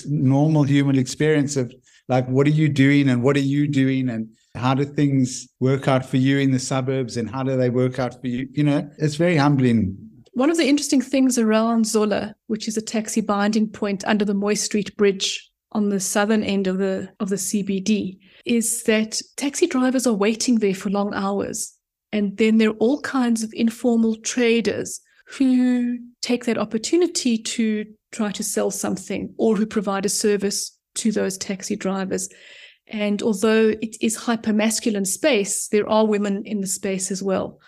[0.06, 1.74] normal human experience of
[2.10, 5.88] like, what are you doing and what are you doing and how do things work
[5.88, 8.48] out for you in the suburbs and how do they work out for you?
[8.54, 9.98] You know, it's very humbling.
[10.34, 14.36] One of the interesting things around Zola, which is a taxi binding point under the
[14.36, 19.68] Mooi Street Bridge on the southern end of the of the CBD, is that taxi
[19.68, 21.74] drivers are waiting there for long hours.
[22.12, 25.02] And then there are all kinds of informal traders
[25.38, 31.12] who take that opportunity to try to sell something or who provide a service to
[31.12, 32.30] those taxi drivers.
[32.88, 37.60] And although it is hyper masculine space, there are women in the space as well.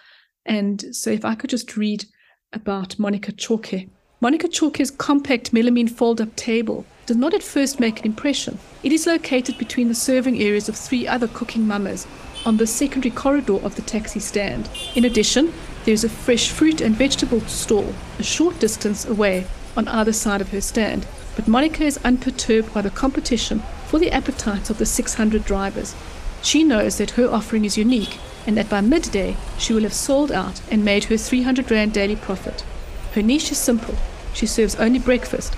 [0.45, 2.05] And so if I could just read
[2.53, 3.89] about Monica Choke.
[4.21, 8.59] Monica Choke's compact melamine fold-up table does not at first make an impression.
[8.83, 12.05] It is located between the serving areas of three other cooking mamas
[12.45, 14.69] on the secondary corridor of the taxi stand.
[14.93, 15.53] In addition,
[15.85, 20.41] there is a fresh fruit and vegetable stall a short distance away on either side
[20.41, 21.07] of her stand.
[21.37, 25.95] But Monica is unperturbed by the competition for the appetites of the 600 drivers.
[26.41, 30.29] She knows that her offering is unique and that by midday she will have sold
[30.29, 32.65] out and made her 300 Rand daily profit.
[33.13, 33.95] Her niche is simple.
[34.33, 35.55] She serves only breakfast.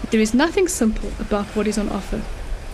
[0.00, 2.22] But there is nothing simple about what is on offer.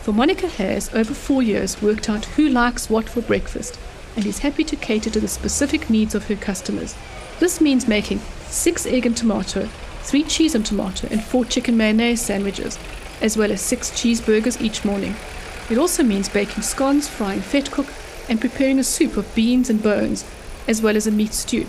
[0.03, 3.79] For Monica has, over four years, worked out who likes what for breakfast
[4.17, 6.97] and is happy to cater to the specific needs of her customers.
[7.39, 9.69] This means making six egg and tomato,
[10.03, 12.79] three cheese and tomato, and four chicken mayonnaise sandwiches,
[13.21, 15.15] as well as six cheeseburgers each morning.
[15.71, 17.89] It also means baking scones, frying vetkoek,
[18.29, 20.25] and preparing a soup of beans and bones,
[20.67, 21.67] as well as a meat stew.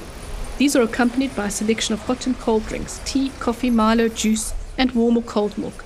[0.62, 4.54] These are accompanied by a selection of hot and cold drinks, tea, coffee, Milo, juice,
[4.78, 5.84] and warm or cold milk.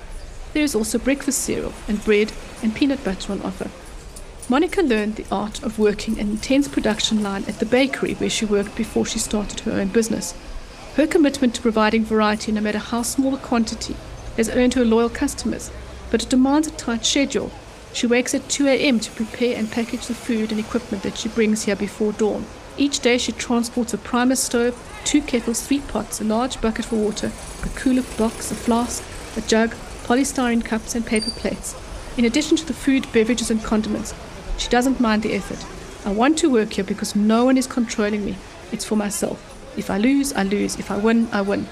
[0.52, 3.72] There is also breakfast cereal and bread and peanut butter on offer.
[4.50, 8.44] Monica learned the art of working an intense production line at the bakery where she
[8.44, 10.34] worked before she started her own business.
[10.98, 13.96] Her commitment to providing variety, no matter how small the quantity,
[14.36, 15.72] has earned her loyal customers,
[16.12, 17.50] but it demands a tight schedule.
[17.94, 19.00] She wakes at 2 a.m.
[19.00, 22.46] to prepare and package the food and equipment that she brings here before dawn.
[22.78, 26.98] Each day she transports a Primus stove, two kettles, three pots, a large bucket for
[26.98, 27.32] water,
[27.64, 29.04] a cooler box, a flask,
[29.38, 29.72] a jug,
[30.04, 31.74] polystyrene cups, and paper plates.
[32.18, 34.14] In addition to the food, beverages, and condiments,
[34.58, 35.66] she doesn't mind the effort.
[36.06, 38.36] I want to work here because no one is controlling me.
[38.72, 39.40] It's for myself.
[39.78, 40.78] If I lose, I lose.
[40.78, 41.68] If I win, I win.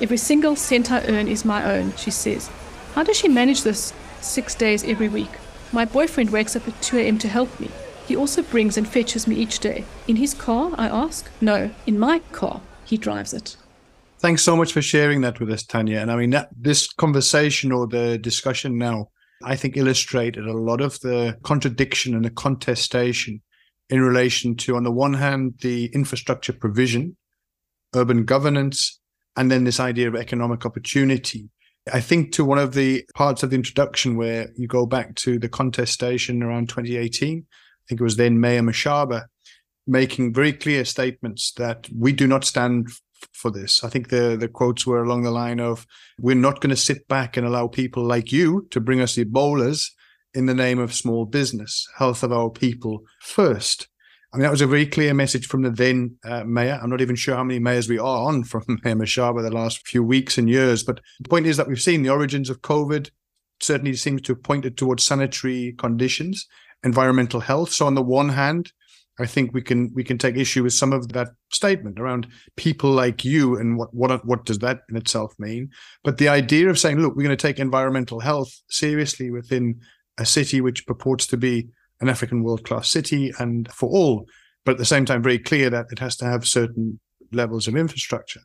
[0.00, 2.50] Every single cent I earn is my own, she says.
[2.94, 5.30] How does she manage this six days every week?
[5.72, 7.18] My boyfriend wakes up at 2 a.m.
[7.18, 7.70] to help me.
[8.08, 9.84] He also brings and fetches me each day.
[10.08, 11.30] In his car, I ask?
[11.42, 12.62] No, in my car.
[12.86, 13.58] He drives it.
[14.18, 15.98] Thanks so much for sharing that with us, Tanya.
[15.98, 19.10] And I mean, that, this conversation or the discussion now,
[19.44, 23.42] I think illustrated a lot of the contradiction and the contestation
[23.90, 27.14] in relation to, on the one hand, the infrastructure provision,
[27.94, 28.98] urban governance,
[29.36, 31.50] and then this idea of economic opportunity.
[31.92, 35.38] I think to one of the parts of the introduction where you go back to
[35.38, 37.44] the contestation around 2018, I
[37.88, 39.26] think it was then Mayor Mashaba
[39.86, 42.88] making very clear statements that we do not stand
[43.32, 43.82] for this.
[43.82, 45.86] I think the the quotes were along the line of
[46.20, 49.90] we're not going to sit back and allow people like you to bring us Ebolas
[50.34, 53.88] in the name of small business, health of our people first.
[54.32, 56.78] I mean, that was a very clear message from the then uh, mayor.
[56.82, 59.86] I'm not even sure how many mayors we are on from Mayor Mashaba the last
[59.88, 60.82] few weeks and years.
[60.82, 63.10] But the point is that we've seen the origins of COVID
[63.60, 66.46] certainly seems to have pointed towards sanitary conditions,
[66.84, 67.72] environmental health.
[67.72, 68.72] So on the one hand,
[69.20, 72.90] I think we can we can take issue with some of that statement around people
[72.90, 75.70] like you and what what what does that in itself mean.
[76.04, 79.80] But the idea of saying, look, we're going to take environmental health seriously within
[80.18, 81.68] a city which purports to be
[82.00, 84.26] an African world class city and for all,
[84.64, 87.00] but at the same time, very clear that it has to have certain
[87.32, 88.40] levels of infrastructure.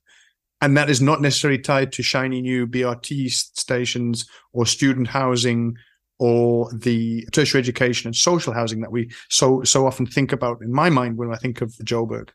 [0.61, 5.75] And that is not necessarily tied to shiny new BRT stations or student housing
[6.23, 10.71] or the tertiary education and social housing that we so so often think about in
[10.71, 12.29] my mind when I think of Joburg.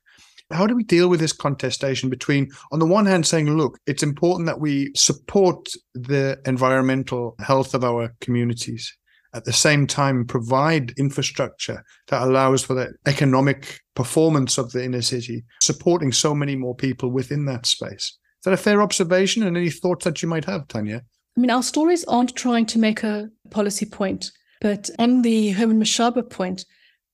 [0.51, 4.03] How do we deal with this contestation between, on the one hand, saying, look, it's
[4.03, 8.95] important that we support the environmental health of our communities,
[9.33, 15.03] at the same time provide infrastructure that allows for the economic performance of the inner
[15.03, 18.19] city, supporting so many more people within that space.
[18.41, 19.45] Is that a fair observation?
[19.45, 21.05] And any thoughts that you might have, Tanya?
[21.39, 25.81] I mean, our stories aren't trying to make a policy point, but on the Herman
[25.81, 26.65] Mashaba point,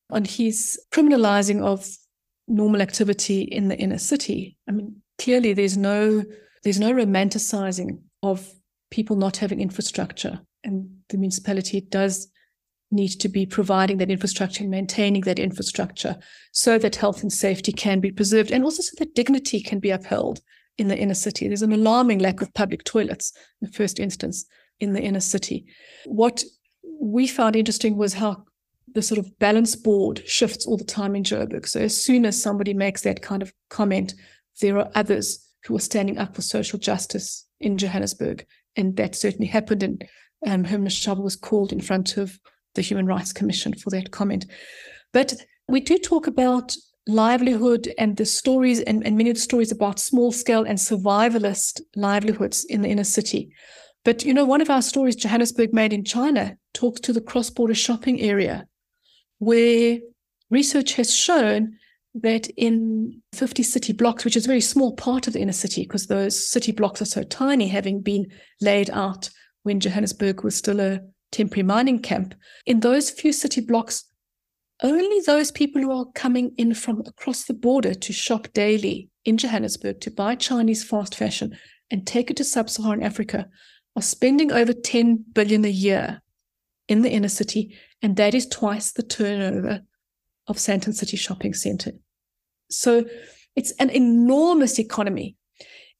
[0.08, 1.86] on his criminalizing of
[2.48, 6.24] normal activity in the inner city, I mean, clearly there's no
[6.62, 8.50] there's no romanticizing of
[8.90, 12.26] people not having infrastructure, and the municipality does
[12.90, 16.16] need to be providing that infrastructure and maintaining that infrastructure
[16.50, 19.90] so that health and safety can be preserved and also so that dignity can be
[19.90, 20.40] upheld
[20.78, 21.46] in the inner city.
[21.46, 24.44] There's an alarming lack of public toilets in the first instance
[24.80, 25.66] in the inner city.
[26.06, 26.42] What
[27.00, 28.44] we found interesting was how
[28.94, 31.66] the sort of balance board shifts all the time in Joburg.
[31.66, 34.14] So as soon as somebody makes that kind of comment,
[34.60, 38.46] there are others who are standing up for social justice in Johannesburg.
[38.76, 39.82] And that certainly happened.
[39.82, 40.04] And
[40.46, 42.38] um, Herman Mashaba was called in front of
[42.74, 44.46] the Human Rights Commission for that comment.
[45.12, 45.34] But
[45.68, 46.74] we do talk about
[47.06, 51.80] livelihood and the stories and, and many of the stories about small scale and survivalist
[51.96, 53.52] livelihoods in the inner city.
[54.04, 57.74] But you know, one of our stories, Johannesburg Made in China, talks to the cross-border
[57.74, 58.66] shopping area,
[59.38, 59.98] where
[60.50, 61.76] research has shown
[62.14, 65.82] that in 50 city blocks, which is a very small part of the inner city,
[65.82, 68.26] because those city blocks are so tiny, having been
[68.60, 69.30] laid out
[69.62, 71.00] when Johannesburg was still a
[71.32, 72.34] temporary mining camp,
[72.66, 74.04] in those few city blocks,
[74.82, 79.36] only those people who are coming in from across the border to shop daily in
[79.36, 81.56] Johannesburg to buy Chinese fast fashion
[81.90, 83.48] and take it to sub-Saharan Africa
[83.96, 86.20] are spending over 10 billion a year
[86.88, 89.80] in the inner city, and that is twice the turnover
[90.46, 91.92] of Sandton City Shopping Centre.
[92.70, 93.04] So
[93.56, 95.36] it's an enormous economy.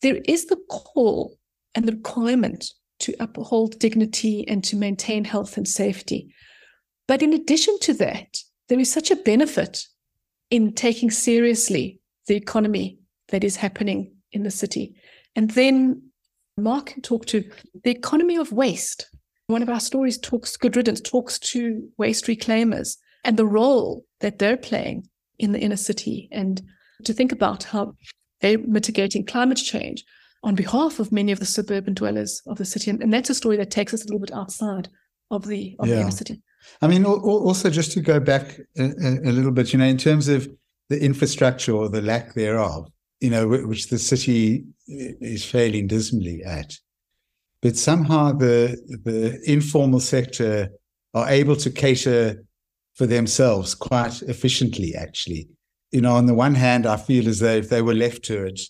[0.03, 1.39] There is the call
[1.75, 2.67] and the requirement
[3.01, 6.35] to uphold dignity and to maintain health and safety.
[7.07, 9.87] But in addition to that, there is such a benefit
[10.51, 12.99] in taking seriously the economy
[13.29, 14.95] that is happening in the city.
[15.37, 16.03] And then
[16.57, 17.45] Mark can talk to
[17.83, 19.09] the economy of waste.
[19.47, 24.39] One of our stories talks, Good Riddance, talks to waste reclaimers and the role that
[24.39, 25.09] they're playing
[25.39, 26.63] in the inner city and
[27.05, 27.95] to think about how
[28.41, 30.05] they're mitigating climate change
[30.43, 32.91] on behalf of many of the suburban dwellers of the city.
[32.91, 34.89] And, and that's a story that takes us a little bit outside
[35.31, 35.97] of the, of yeah.
[35.97, 36.43] the inner city.
[36.81, 40.29] I mean, also just to go back a, a, little bit, you know, in terms
[40.29, 40.49] of
[40.89, 42.89] the infrastructure or the lack thereof,
[43.21, 46.77] you know, which the city is failing dismally at,
[47.63, 50.69] but somehow the the informal sector
[51.15, 52.45] are able to cater
[52.95, 55.49] for themselves quite efficiently, actually,
[55.95, 58.47] you know, on the one hand, I feel as though if they were left to
[58.47, 58.61] it,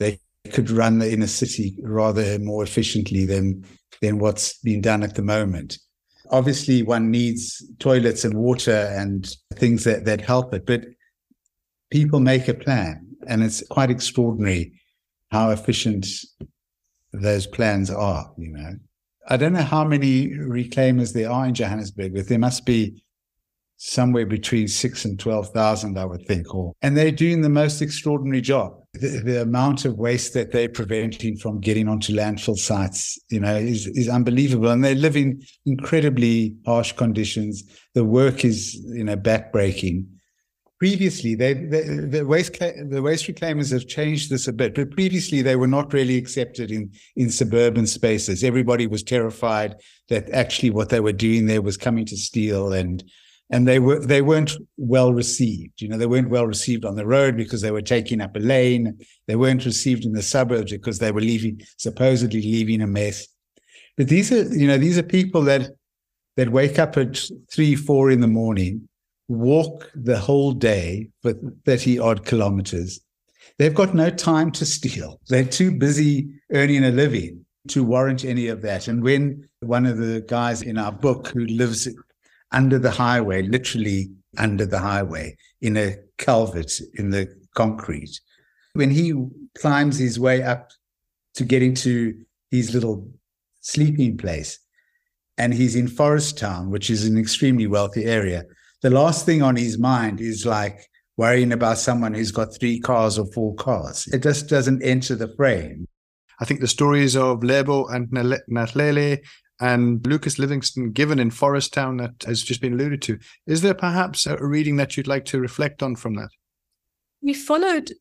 [0.00, 0.18] they
[0.50, 3.64] could run the inner city rather more efficiently than
[4.00, 5.78] than what's being done at the moment.
[6.32, 10.84] Obviously, one needs toilets and water and things that, that help it, but
[11.90, 14.72] people make a plan, and it's quite extraordinary
[15.30, 16.06] how efficient
[17.12, 18.72] those plans are, you know.
[19.28, 23.04] I don't know how many reclaimers there are in Johannesburg, but there must be
[23.76, 26.54] somewhere between six and 12,000, I would think.
[26.54, 28.81] Or, and they're doing the most extraordinary job.
[28.94, 33.86] The, amount of waste that they're preventing from getting onto landfill sites, you know, is,
[33.86, 34.70] is unbelievable.
[34.70, 37.64] And they live in incredibly harsh conditions.
[37.94, 40.06] The work is, you know, backbreaking.
[40.78, 45.40] Previously, they, they the waste the waste reclaimers have changed this a bit, but previously
[45.40, 48.42] they were not really accepted in in suburban spaces.
[48.42, 49.76] Everybody was terrified
[50.08, 53.04] that actually what they were doing there was coming to steal and
[53.52, 55.82] and they were they weren't well received.
[55.82, 58.40] You know, they weren't well received on the road because they were taking up a
[58.40, 58.98] lane.
[59.28, 63.28] They weren't received in the suburbs because they were leaving supposedly leaving a mess.
[63.96, 65.70] But these are you know these are people that
[66.36, 67.22] that wake up at
[67.52, 68.88] three four in the morning,
[69.28, 71.34] walk the whole day for
[71.66, 73.00] thirty odd kilometers.
[73.58, 75.20] They've got no time to steal.
[75.28, 78.88] They're too busy earning a living to warrant any of that.
[78.88, 81.86] And when one of the guys in our book who lives
[82.52, 88.20] under the highway, literally under the highway in a culvert in the concrete.
[88.74, 89.12] When he
[89.58, 90.70] climbs his way up
[91.34, 92.14] to get into
[92.50, 93.08] his little
[93.60, 94.58] sleeping place,
[95.38, 98.44] and he's in Forest Town, which is an extremely wealthy area,
[98.82, 100.78] the last thing on his mind is like
[101.16, 104.06] worrying about someone who's got three cars or four cars.
[104.12, 105.86] It just doesn't enter the frame.
[106.40, 109.20] I think the stories of Lebo and Natlele
[109.62, 113.18] and Lucas Livingston given in Forest Town that has just been alluded to.
[113.46, 116.30] Is there perhaps a reading that you'd like to reflect on from that?
[117.22, 117.92] We followed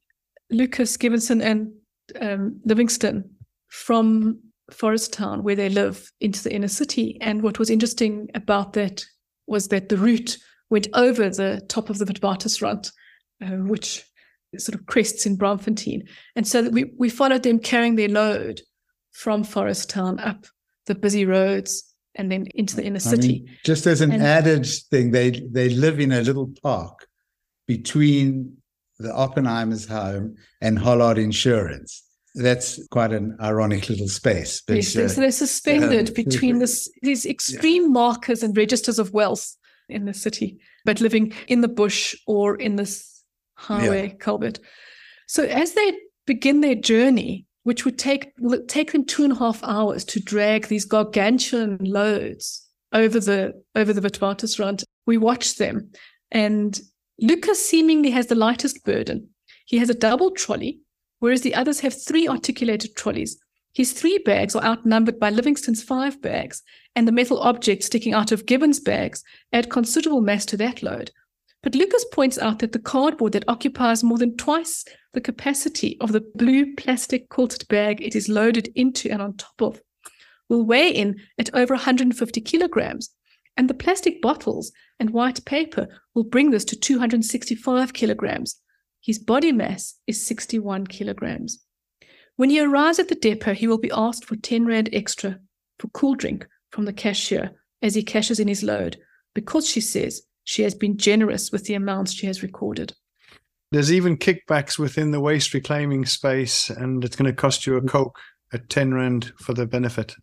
[0.50, 1.72] Lucas Givenson and
[2.20, 3.30] um, Livingston
[3.68, 4.40] from
[4.72, 7.20] Forest Town, where they live, into the inner city.
[7.22, 9.06] And what was interesting about that
[9.46, 10.38] was that the route
[10.72, 12.92] went over the top of the Witwatersrand,
[13.44, 14.04] uh, which
[14.58, 16.08] sort of crests in Braamfontein.
[16.36, 18.62] And so we, we followed them carrying their load
[19.12, 20.48] from Forest Town up
[20.88, 21.84] the busy roads
[22.16, 23.44] and then into the inner city.
[23.46, 27.08] mean, just as an and, added thing, they they live in a little park
[27.68, 28.58] between
[29.00, 32.04] the Oppenheimers home and Hollard Insurance.
[32.36, 34.62] That's quite an ironic little space.
[34.66, 37.90] But, yes, uh, so they're suspended uh, between this, these extreme yeah.
[37.90, 39.56] markers and registers of wealth
[39.90, 43.24] in the city, but living in the bush or in this
[43.56, 44.14] highway yeah.
[44.16, 44.60] culvert.
[45.28, 45.94] So as they
[46.26, 48.32] begin their journey, which would take
[48.68, 53.94] take them two and a half hours to drag these gargantuan loads over the over
[53.94, 54.84] the Witwatersrand.
[55.06, 55.92] We watched them,
[56.32, 56.80] and
[57.20, 59.30] Lucas seemingly has the lightest burden.
[59.66, 60.80] He has a double trolley,
[61.20, 63.40] whereas the others have three articulated trolleys.
[63.74, 66.62] His three bags are outnumbered by Livingston's five bags,
[66.96, 71.12] and the metal objects sticking out of Gibbon's bags add considerable mass to that load.
[71.64, 74.84] But Lucas points out that the cardboard that occupies more than twice
[75.14, 79.62] the capacity of the blue plastic quilted bag it is loaded into and on top
[79.62, 79.82] of
[80.50, 83.10] will weigh in at over 150 kilograms,
[83.56, 88.60] and the plastic bottles and white paper will bring this to 265 kilograms.
[89.00, 91.64] His body mass is 61 kilograms.
[92.36, 95.40] When he arrives at the depot, he will be asked for 10 Rand extra
[95.80, 97.52] for cool drink from the cashier
[97.82, 98.98] as he cashes in his load,
[99.34, 102.94] because she says she has been generous with the amounts she has recorded.
[103.72, 107.82] There's even kickbacks within the waste reclaiming space, and it's going to cost you a
[107.82, 108.20] Coke
[108.54, 110.16] at 10 Rand for the benefit.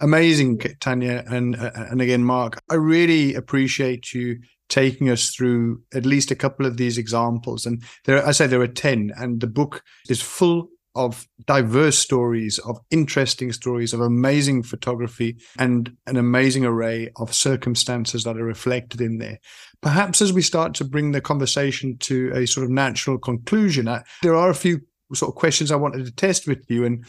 [0.00, 1.24] Amazing, Tanya.
[1.26, 6.36] And, uh, and again, Mark, I really appreciate you taking us through at least a
[6.36, 7.66] couple of these examples.
[7.66, 12.58] And there, I say there are 10, and the book is full of diverse stories,
[12.58, 19.00] of interesting stories, of amazing photography, and an amazing array of circumstances that are reflected
[19.00, 19.38] in there.
[19.80, 24.02] Perhaps as we start to bring the conversation to a sort of natural conclusion, uh,
[24.22, 24.80] there are a few
[25.14, 26.84] sort of questions I wanted to test with you.
[26.84, 27.04] And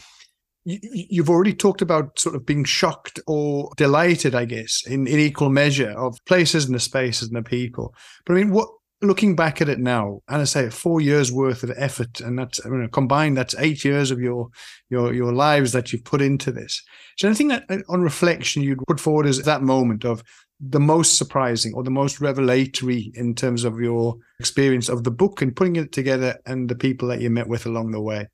[0.64, 5.50] you've already talked about sort of being shocked or delighted, I guess, in, in equal
[5.50, 7.94] measure of places and the spaces and the people.
[8.24, 8.68] But I mean, what
[9.04, 12.64] looking back at it now, and I say four years worth of effort, and that's
[12.64, 14.48] I mean, combined, that's eight years of your
[14.90, 16.82] your your lives that you've put into this.
[17.16, 20.22] So anything that, uh, on reflection, you'd put forward as that moment of
[20.60, 25.42] the most surprising or the most revelatory in terms of your experience of the book
[25.42, 28.28] and putting it together and the people that you met with along the way?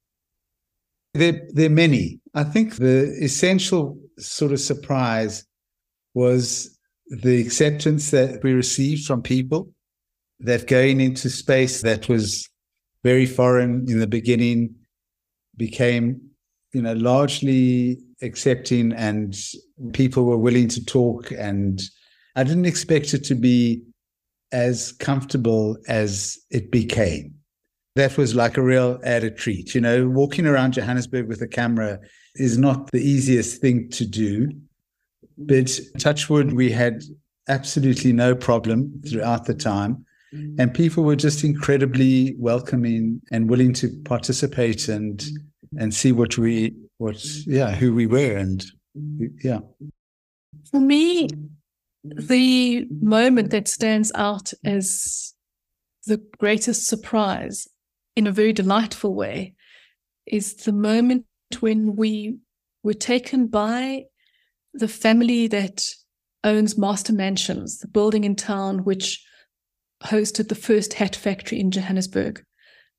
[1.14, 2.20] There, there are many.
[2.34, 5.44] I think the essential sort of surprise
[6.14, 9.72] was the acceptance that we received from people
[10.40, 12.48] that going into space that was
[13.04, 14.74] very foreign in the beginning
[15.56, 16.20] became,
[16.72, 19.36] you know, largely accepting and
[19.92, 21.30] people were willing to talk.
[21.32, 21.80] And
[22.36, 23.82] I didn't expect it to be
[24.52, 27.34] as comfortable as it became.
[27.96, 29.74] That was like a real added treat.
[29.74, 31.98] You know, walking around Johannesburg with a camera
[32.36, 34.50] is not the easiest thing to do.
[35.36, 37.02] But touchwood, we had
[37.48, 40.04] absolutely no problem throughout the time.
[40.32, 45.24] And people were just incredibly welcoming and willing to participate and
[45.78, 48.64] and see what we what yeah who we were and
[49.42, 49.60] yeah.
[50.70, 51.28] For me,
[52.04, 55.34] the moment that stands out as
[56.06, 57.68] the greatest surprise
[58.16, 59.54] in a very delightful way
[60.26, 61.26] is the moment
[61.60, 62.36] when we
[62.82, 64.04] were taken by
[64.72, 65.84] the family that
[66.44, 69.24] owns Master Mansions, the building in town which
[70.04, 72.42] hosted the first hat factory in Johannesburg.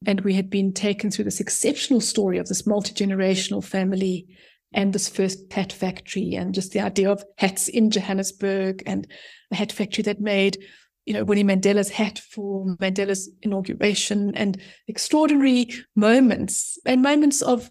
[0.06, 4.28] And we had been taken through this exceptional story of this multi generational family
[4.74, 9.06] and this first hat factory, and just the idea of hats in Johannesburg and
[9.50, 10.58] the hat factory that made,
[11.06, 17.70] you know, Winnie Mandela's hat for Mandela's inauguration, and extraordinary moments and moments of,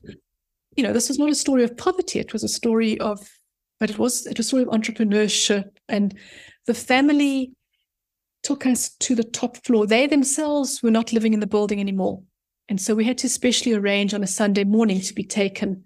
[0.77, 3.27] you know, this was not a story of poverty; it was a story of,
[3.81, 6.17] but it was it was a story of entrepreneurship and
[6.67, 7.53] the family
[8.43, 9.87] took us to the top floor.
[9.87, 12.23] They themselves were not living in the building anymore.
[12.69, 15.85] And so we had to specially arrange on a Sunday morning to be taken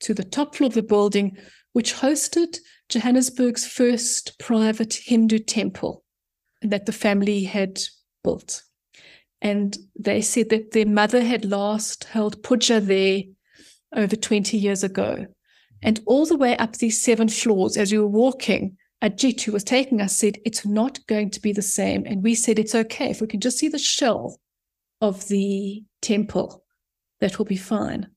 [0.00, 1.36] to the top floor of the building,
[1.72, 2.56] which hosted
[2.88, 6.04] Johannesburg's first private Hindu temple
[6.62, 7.80] that the family had
[8.24, 8.62] built.
[9.40, 13.22] And they said that their mother had last held puja there
[13.94, 15.26] over 20 years ago.
[15.82, 19.64] And all the way up these seven floors, as we were walking, Ajit, who was
[19.64, 22.04] taking us, said, It's not going to be the same.
[22.06, 23.10] And we said, It's okay.
[23.10, 24.38] If we can just see the shell
[25.00, 26.64] of the temple,
[27.20, 28.08] that will be fine.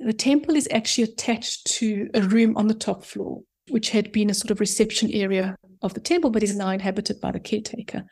[0.00, 4.28] The temple is actually attached to a room on the top floor, which had been
[4.28, 8.04] a sort of reception area of the temple, but is now inhabited by the caretaker.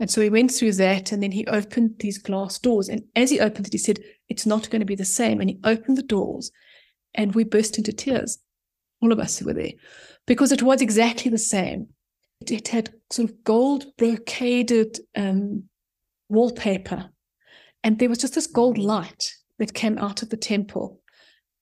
[0.00, 2.88] And so he went through that and then he opened these glass doors.
[2.88, 3.98] And as he opened it, he said,
[4.30, 5.40] It's not going to be the same.
[5.40, 6.50] And he opened the doors
[7.14, 8.38] and we burst into tears,
[9.02, 9.72] all of us who were there
[10.28, 11.88] because it was exactly the same.
[12.42, 15.64] It, it had sort of gold brocaded um,
[16.28, 17.08] wallpaper,
[17.82, 21.00] and there was just this gold light that came out of the temple.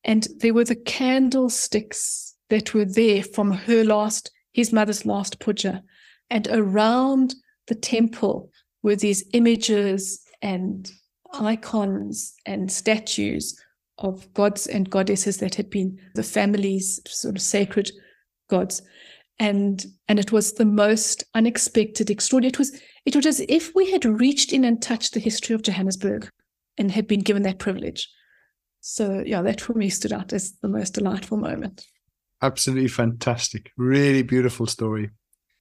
[0.04, 5.82] And there were the candlesticks that were there from her last, his mother's last puja.
[6.28, 7.34] And around
[7.68, 8.50] the temple
[8.82, 10.90] were these images and
[11.32, 13.60] icons and statues
[13.98, 17.90] of gods and goddesses that had been the family's sort of sacred
[18.48, 18.82] gods.
[19.38, 22.50] And and it was the most unexpected extraordinary.
[22.50, 25.62] It was it was as if we had reached in and touched the history of
[25.62, 26.28] johannesburg
[26.78, 28.08] and had been given that privilege.
[28.80, 31.86] So yeah that for me stood out as the most delightful moment.
[32.42, 33.72] Absolutely fantastic.
[33.76, 35.10] Really beautiful story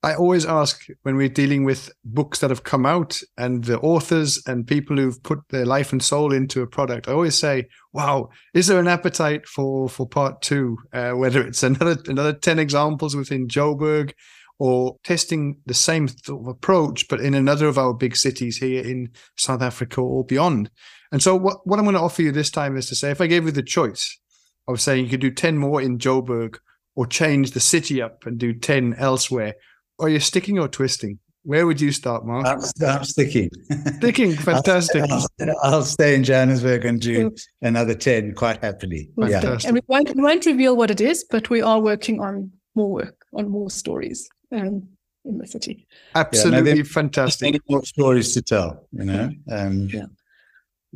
[0.06, 4.39] I always ask when we're dealing with books that have come out and the authors
[4.45, 7.08] and people who've put their life and soul into a product.
[7.08, 10.78] I always say, "Wow, is there an appetite for for part two?
[10.93, 14.12] Uh, whether it's another another ten examples within Joburg,
[14.60, 18.84] or testing the same sort of approach, but in another of our big cities here
[18.84, 20.70] in South Africa or beyond."
[21.12, 23.22] And so, what what I'm going to offer you this time is to say, if
[23.22, 24.20] I gave you the choice
[24.68, 26.60] of saying you could do ten more in Joburg
[26.95, 29.56] or change the city up and do ten elsewhere
[29.99, 31.19] are you sticking or twisting?
[31.43, 32.47] Where would you start, Mark?
[32.47, 33.51] I'm, I'm sticking.
[33.97, 35.03] Sticking, fantastic.
[35.11, 39.09] I'll, I'll, I'll, stay in Johannesburg and do another 10 quite happily.
[39.15, 39.57] Yeah.
[39.63, 42.91] And we won't, we won't reveal what it is, but we are working on more
[42.91, 44.87] work, on more stories um,
[45.23, 45.85] in the city.
[46.15, 47.61] Absolutely yeah, no, fantastic.
[47.69, 49.29] More stories to tell, you know?
[49.51, 50.05] Um, yeah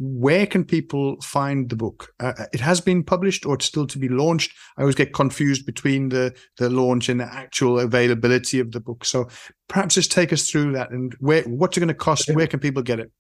[0.02, 2.14] where can people find the book?
[2.22, 4.54] Uh, uh, it has been published or it's still to be launched.
[4.78, 9.04] I always get confused between the, the launch and the actual availability of the book.
[9.04, 9.28] So
[9.68, 12.34] perhaps just take us through that and where what's it going to cost?
[12.34, 13.12] Where can people get it?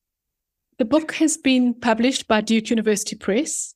[0.77, 3.75] The book has been published by Duke University Press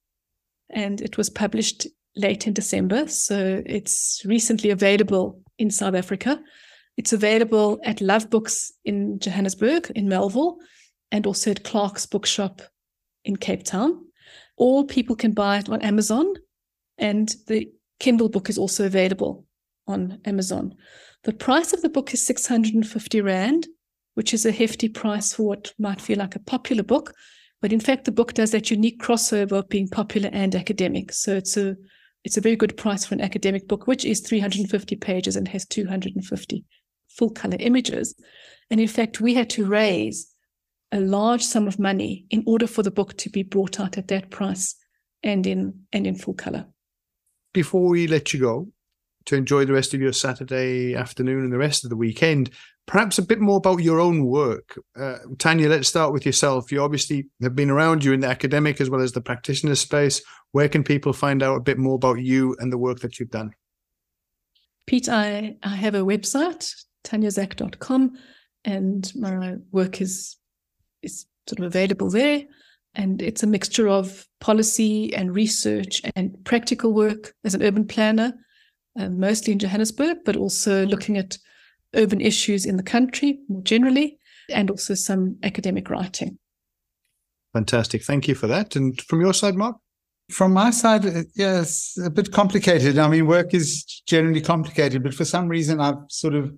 [0.69, 1.85] and it was published
[2.15, 3.09] late in December.
[3.09, 6.39] So it's recently available in South Africa.
[6.95, 10.55] It's available at Love Books in Johannesburg, in Melville,
[11.11, 12.61] and also at Clarke's Bookshop
[13.25, 14.05] in Cape Town.
[14.57, 16.33] All people can buy it on Amazon,
[16.97, 17.69] and the
[17.99, 19.45] Kindle book is also available
[19.87, 20.75] on Amazon.
[21.23, 23.67] The price of the book is 650 Rand,
[24.15, 27.13] which is a hefty price for what might feel like a popular book.
[27.61, 31.13] But in fact, the book does that unique crossover of being popular and academic.
[31.13, 31.75] So it's a
[32.23, 35.65] it's a very good price for an academic book, which is 350 pages and has
[35.65, 36.63] 250
[37.09, 38.15] full color images.
[38.69, 40.32] And in fact, we had to raise
[40.93, 44.07] a large sum of money in order for the book to be brought out at
[44.09, 44.75] that price
[45.23, 46.67] and in and in full color.
[47.51, 48.67] Before we let you go
[49.25, 52.51] to enjoy the rest of your Saturday afternoon and the rest of the weekend,
[52.85, 54.77] perhaps a bit more about your own work.
[54.95, 56.71] Uh, Tanya, let's start with yourself.
[56.71, 60.21] You obviously have been around you in the academic as well as the practitioner space.
[60.51, 63.31] Where can people find out a bit more about you and the work that you've
[63.31, 63.55] done?
[64.85, 66.71] Pete, I, I have a website,
[67.03, 68.15] tanyazack.com,
[68.65, 70.35] and my work is
[71.03, 72.43] is sort of available there.
[72.95, 78.33] And it's a mixture of policy and research and practical work as an urban planner,
[78.99, 81.37] uh, mostly in Johannesburg, but also looking at
[81.95, 86.37] urban issues in the country more generally, and also some academic writing.
[87.53, 88.03] Fantastic.
[88.03, 88.75] Thank you for that.
[88.75, 89.77] And from your side, Mark?
[90.29, 92.97] From my side, yes, a bit complicated.
[92.97, 96.53] I mean, work is generally complicated, but for some reason, I've sort of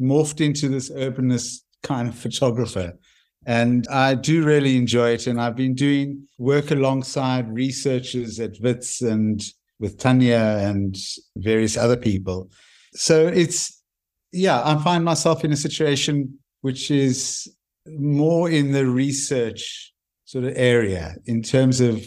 [0.00, 2.98] morphed into this urbanist kind of photographer.
[3.46, 5.26] And I do really enjoy it.
[5.26, 9.42] And I've been doing work alongside researchers at WITS and
[9.80, 10.96] with Tanya and
[11.36, 12.50] various other people.
[12.94, 13.82] So it's,
[14.32, 17.52] yeah, I find myself in a situation which is
[17.86, 19.92] more in the research
[20.24, 22.02] sort of area in terms of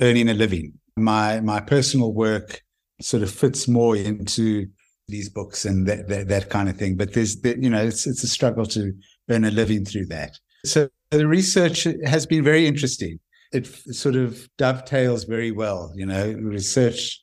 [0.00, 0.72] earning a living.
[0.96, 2.62] My my personal work
[3.00, 4.66] sort of fits more into
[5.06, 6.96] these books and that that, that kind of thing.
[6.96, 8.92] But there's, you know, it's it's a struggle to
[9.30, 10.38] earn a living through that.
[10.70, 13.18] So the research has been very interesting.
[13.52, 17.22] It sort of dovetails very well, you know, research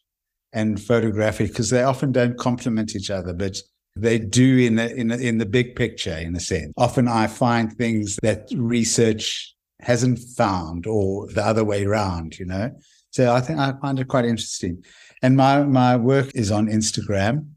[0.53, 3.57] and photographic because they often don't complement each other, but
[3.95, 6.73] they do in the, in the, in the big picture, in a sense.
[6.77, 12.71] Often I find things that research hasn't found, or the other way around, you know.
[13.11, 14.83] So I think I find it quite interesting.
[15.21, 17.47] And my my work is on Instagram.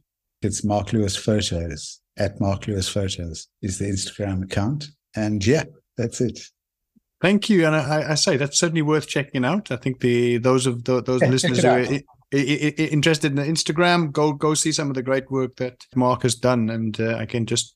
[0.42, 4.88] It's Mark Lewis Photos at Mark Lewis Photos is the Instagram account.
[5.14, 5.64] And yeah,
[5.98, 6.40] that's it.
[7.20, 9.72] Thank you, and I, I, say that's certainly worth checking out.
[9.72, 12.38] I think the those of the, those yeah, listeners who are I, I,
[12.78, 16.36] interested in the Instagram, go go see some of the great work that Mark has
[16.36, 17.74] done, and uh, again, just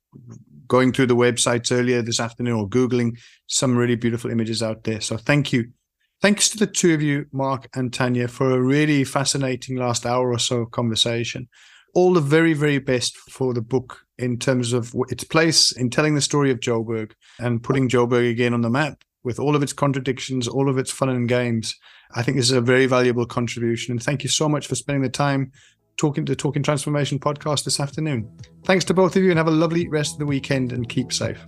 [0.68, 3.18] going through the websites earlier this afternoon or googling
[3.48, 5.00] some really beautiful images out there.
[5.00, 5.72] So thank you,
[6.20, 10.30] thanks to the two of you, Mark and Tanya, for a really fascinating last hour
[10.30, 11.48] or so conversation
[11.94, 16.14] all the very, very best for the book in terms of its place in telling
[16.14, 19.72] the story of Joburg and putting Joburg again on the map with all of its
[19.72, 21.74] contradictions, all of its fun and games.
[22.14, 23.92] I think this is a very valuable contribution.
[23.92, 25.52] And thank you so much for spending the time
[25.96, 28.30] talking to Talking Transformation podcast this afternoon.
[28.64, 31.12] Thanks to both of you and have a lovely rest of the weekend and keep
[31.12, 31.38] safe.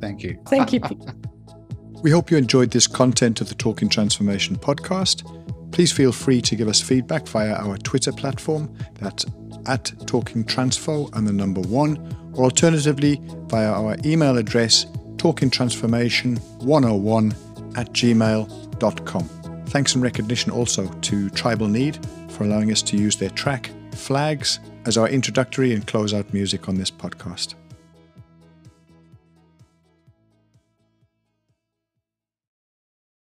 [0.00, 0.38] Thank you.
[0.48, 0.80] Thank you.
[2.02, 5.24] we hope you enjoyed this content of the Talking Transformation podcast.
[5.72, 8.72] Please feel free to give us feedback via our Twitter platform.
[9.00, 9.24] That's
[9.66, 11.96] at Talking Transfo and the number one,
[12.36, 14.84] or alternatively via our email address
[15.16, 19.28] talkingtransformation101 at gmail.com.
[19.66, 24.60] Thanks and recognition also to Tribal Need for allowing us to use their track Flags
[24.86, 27.54] as our introductory and closeout music on this podcast.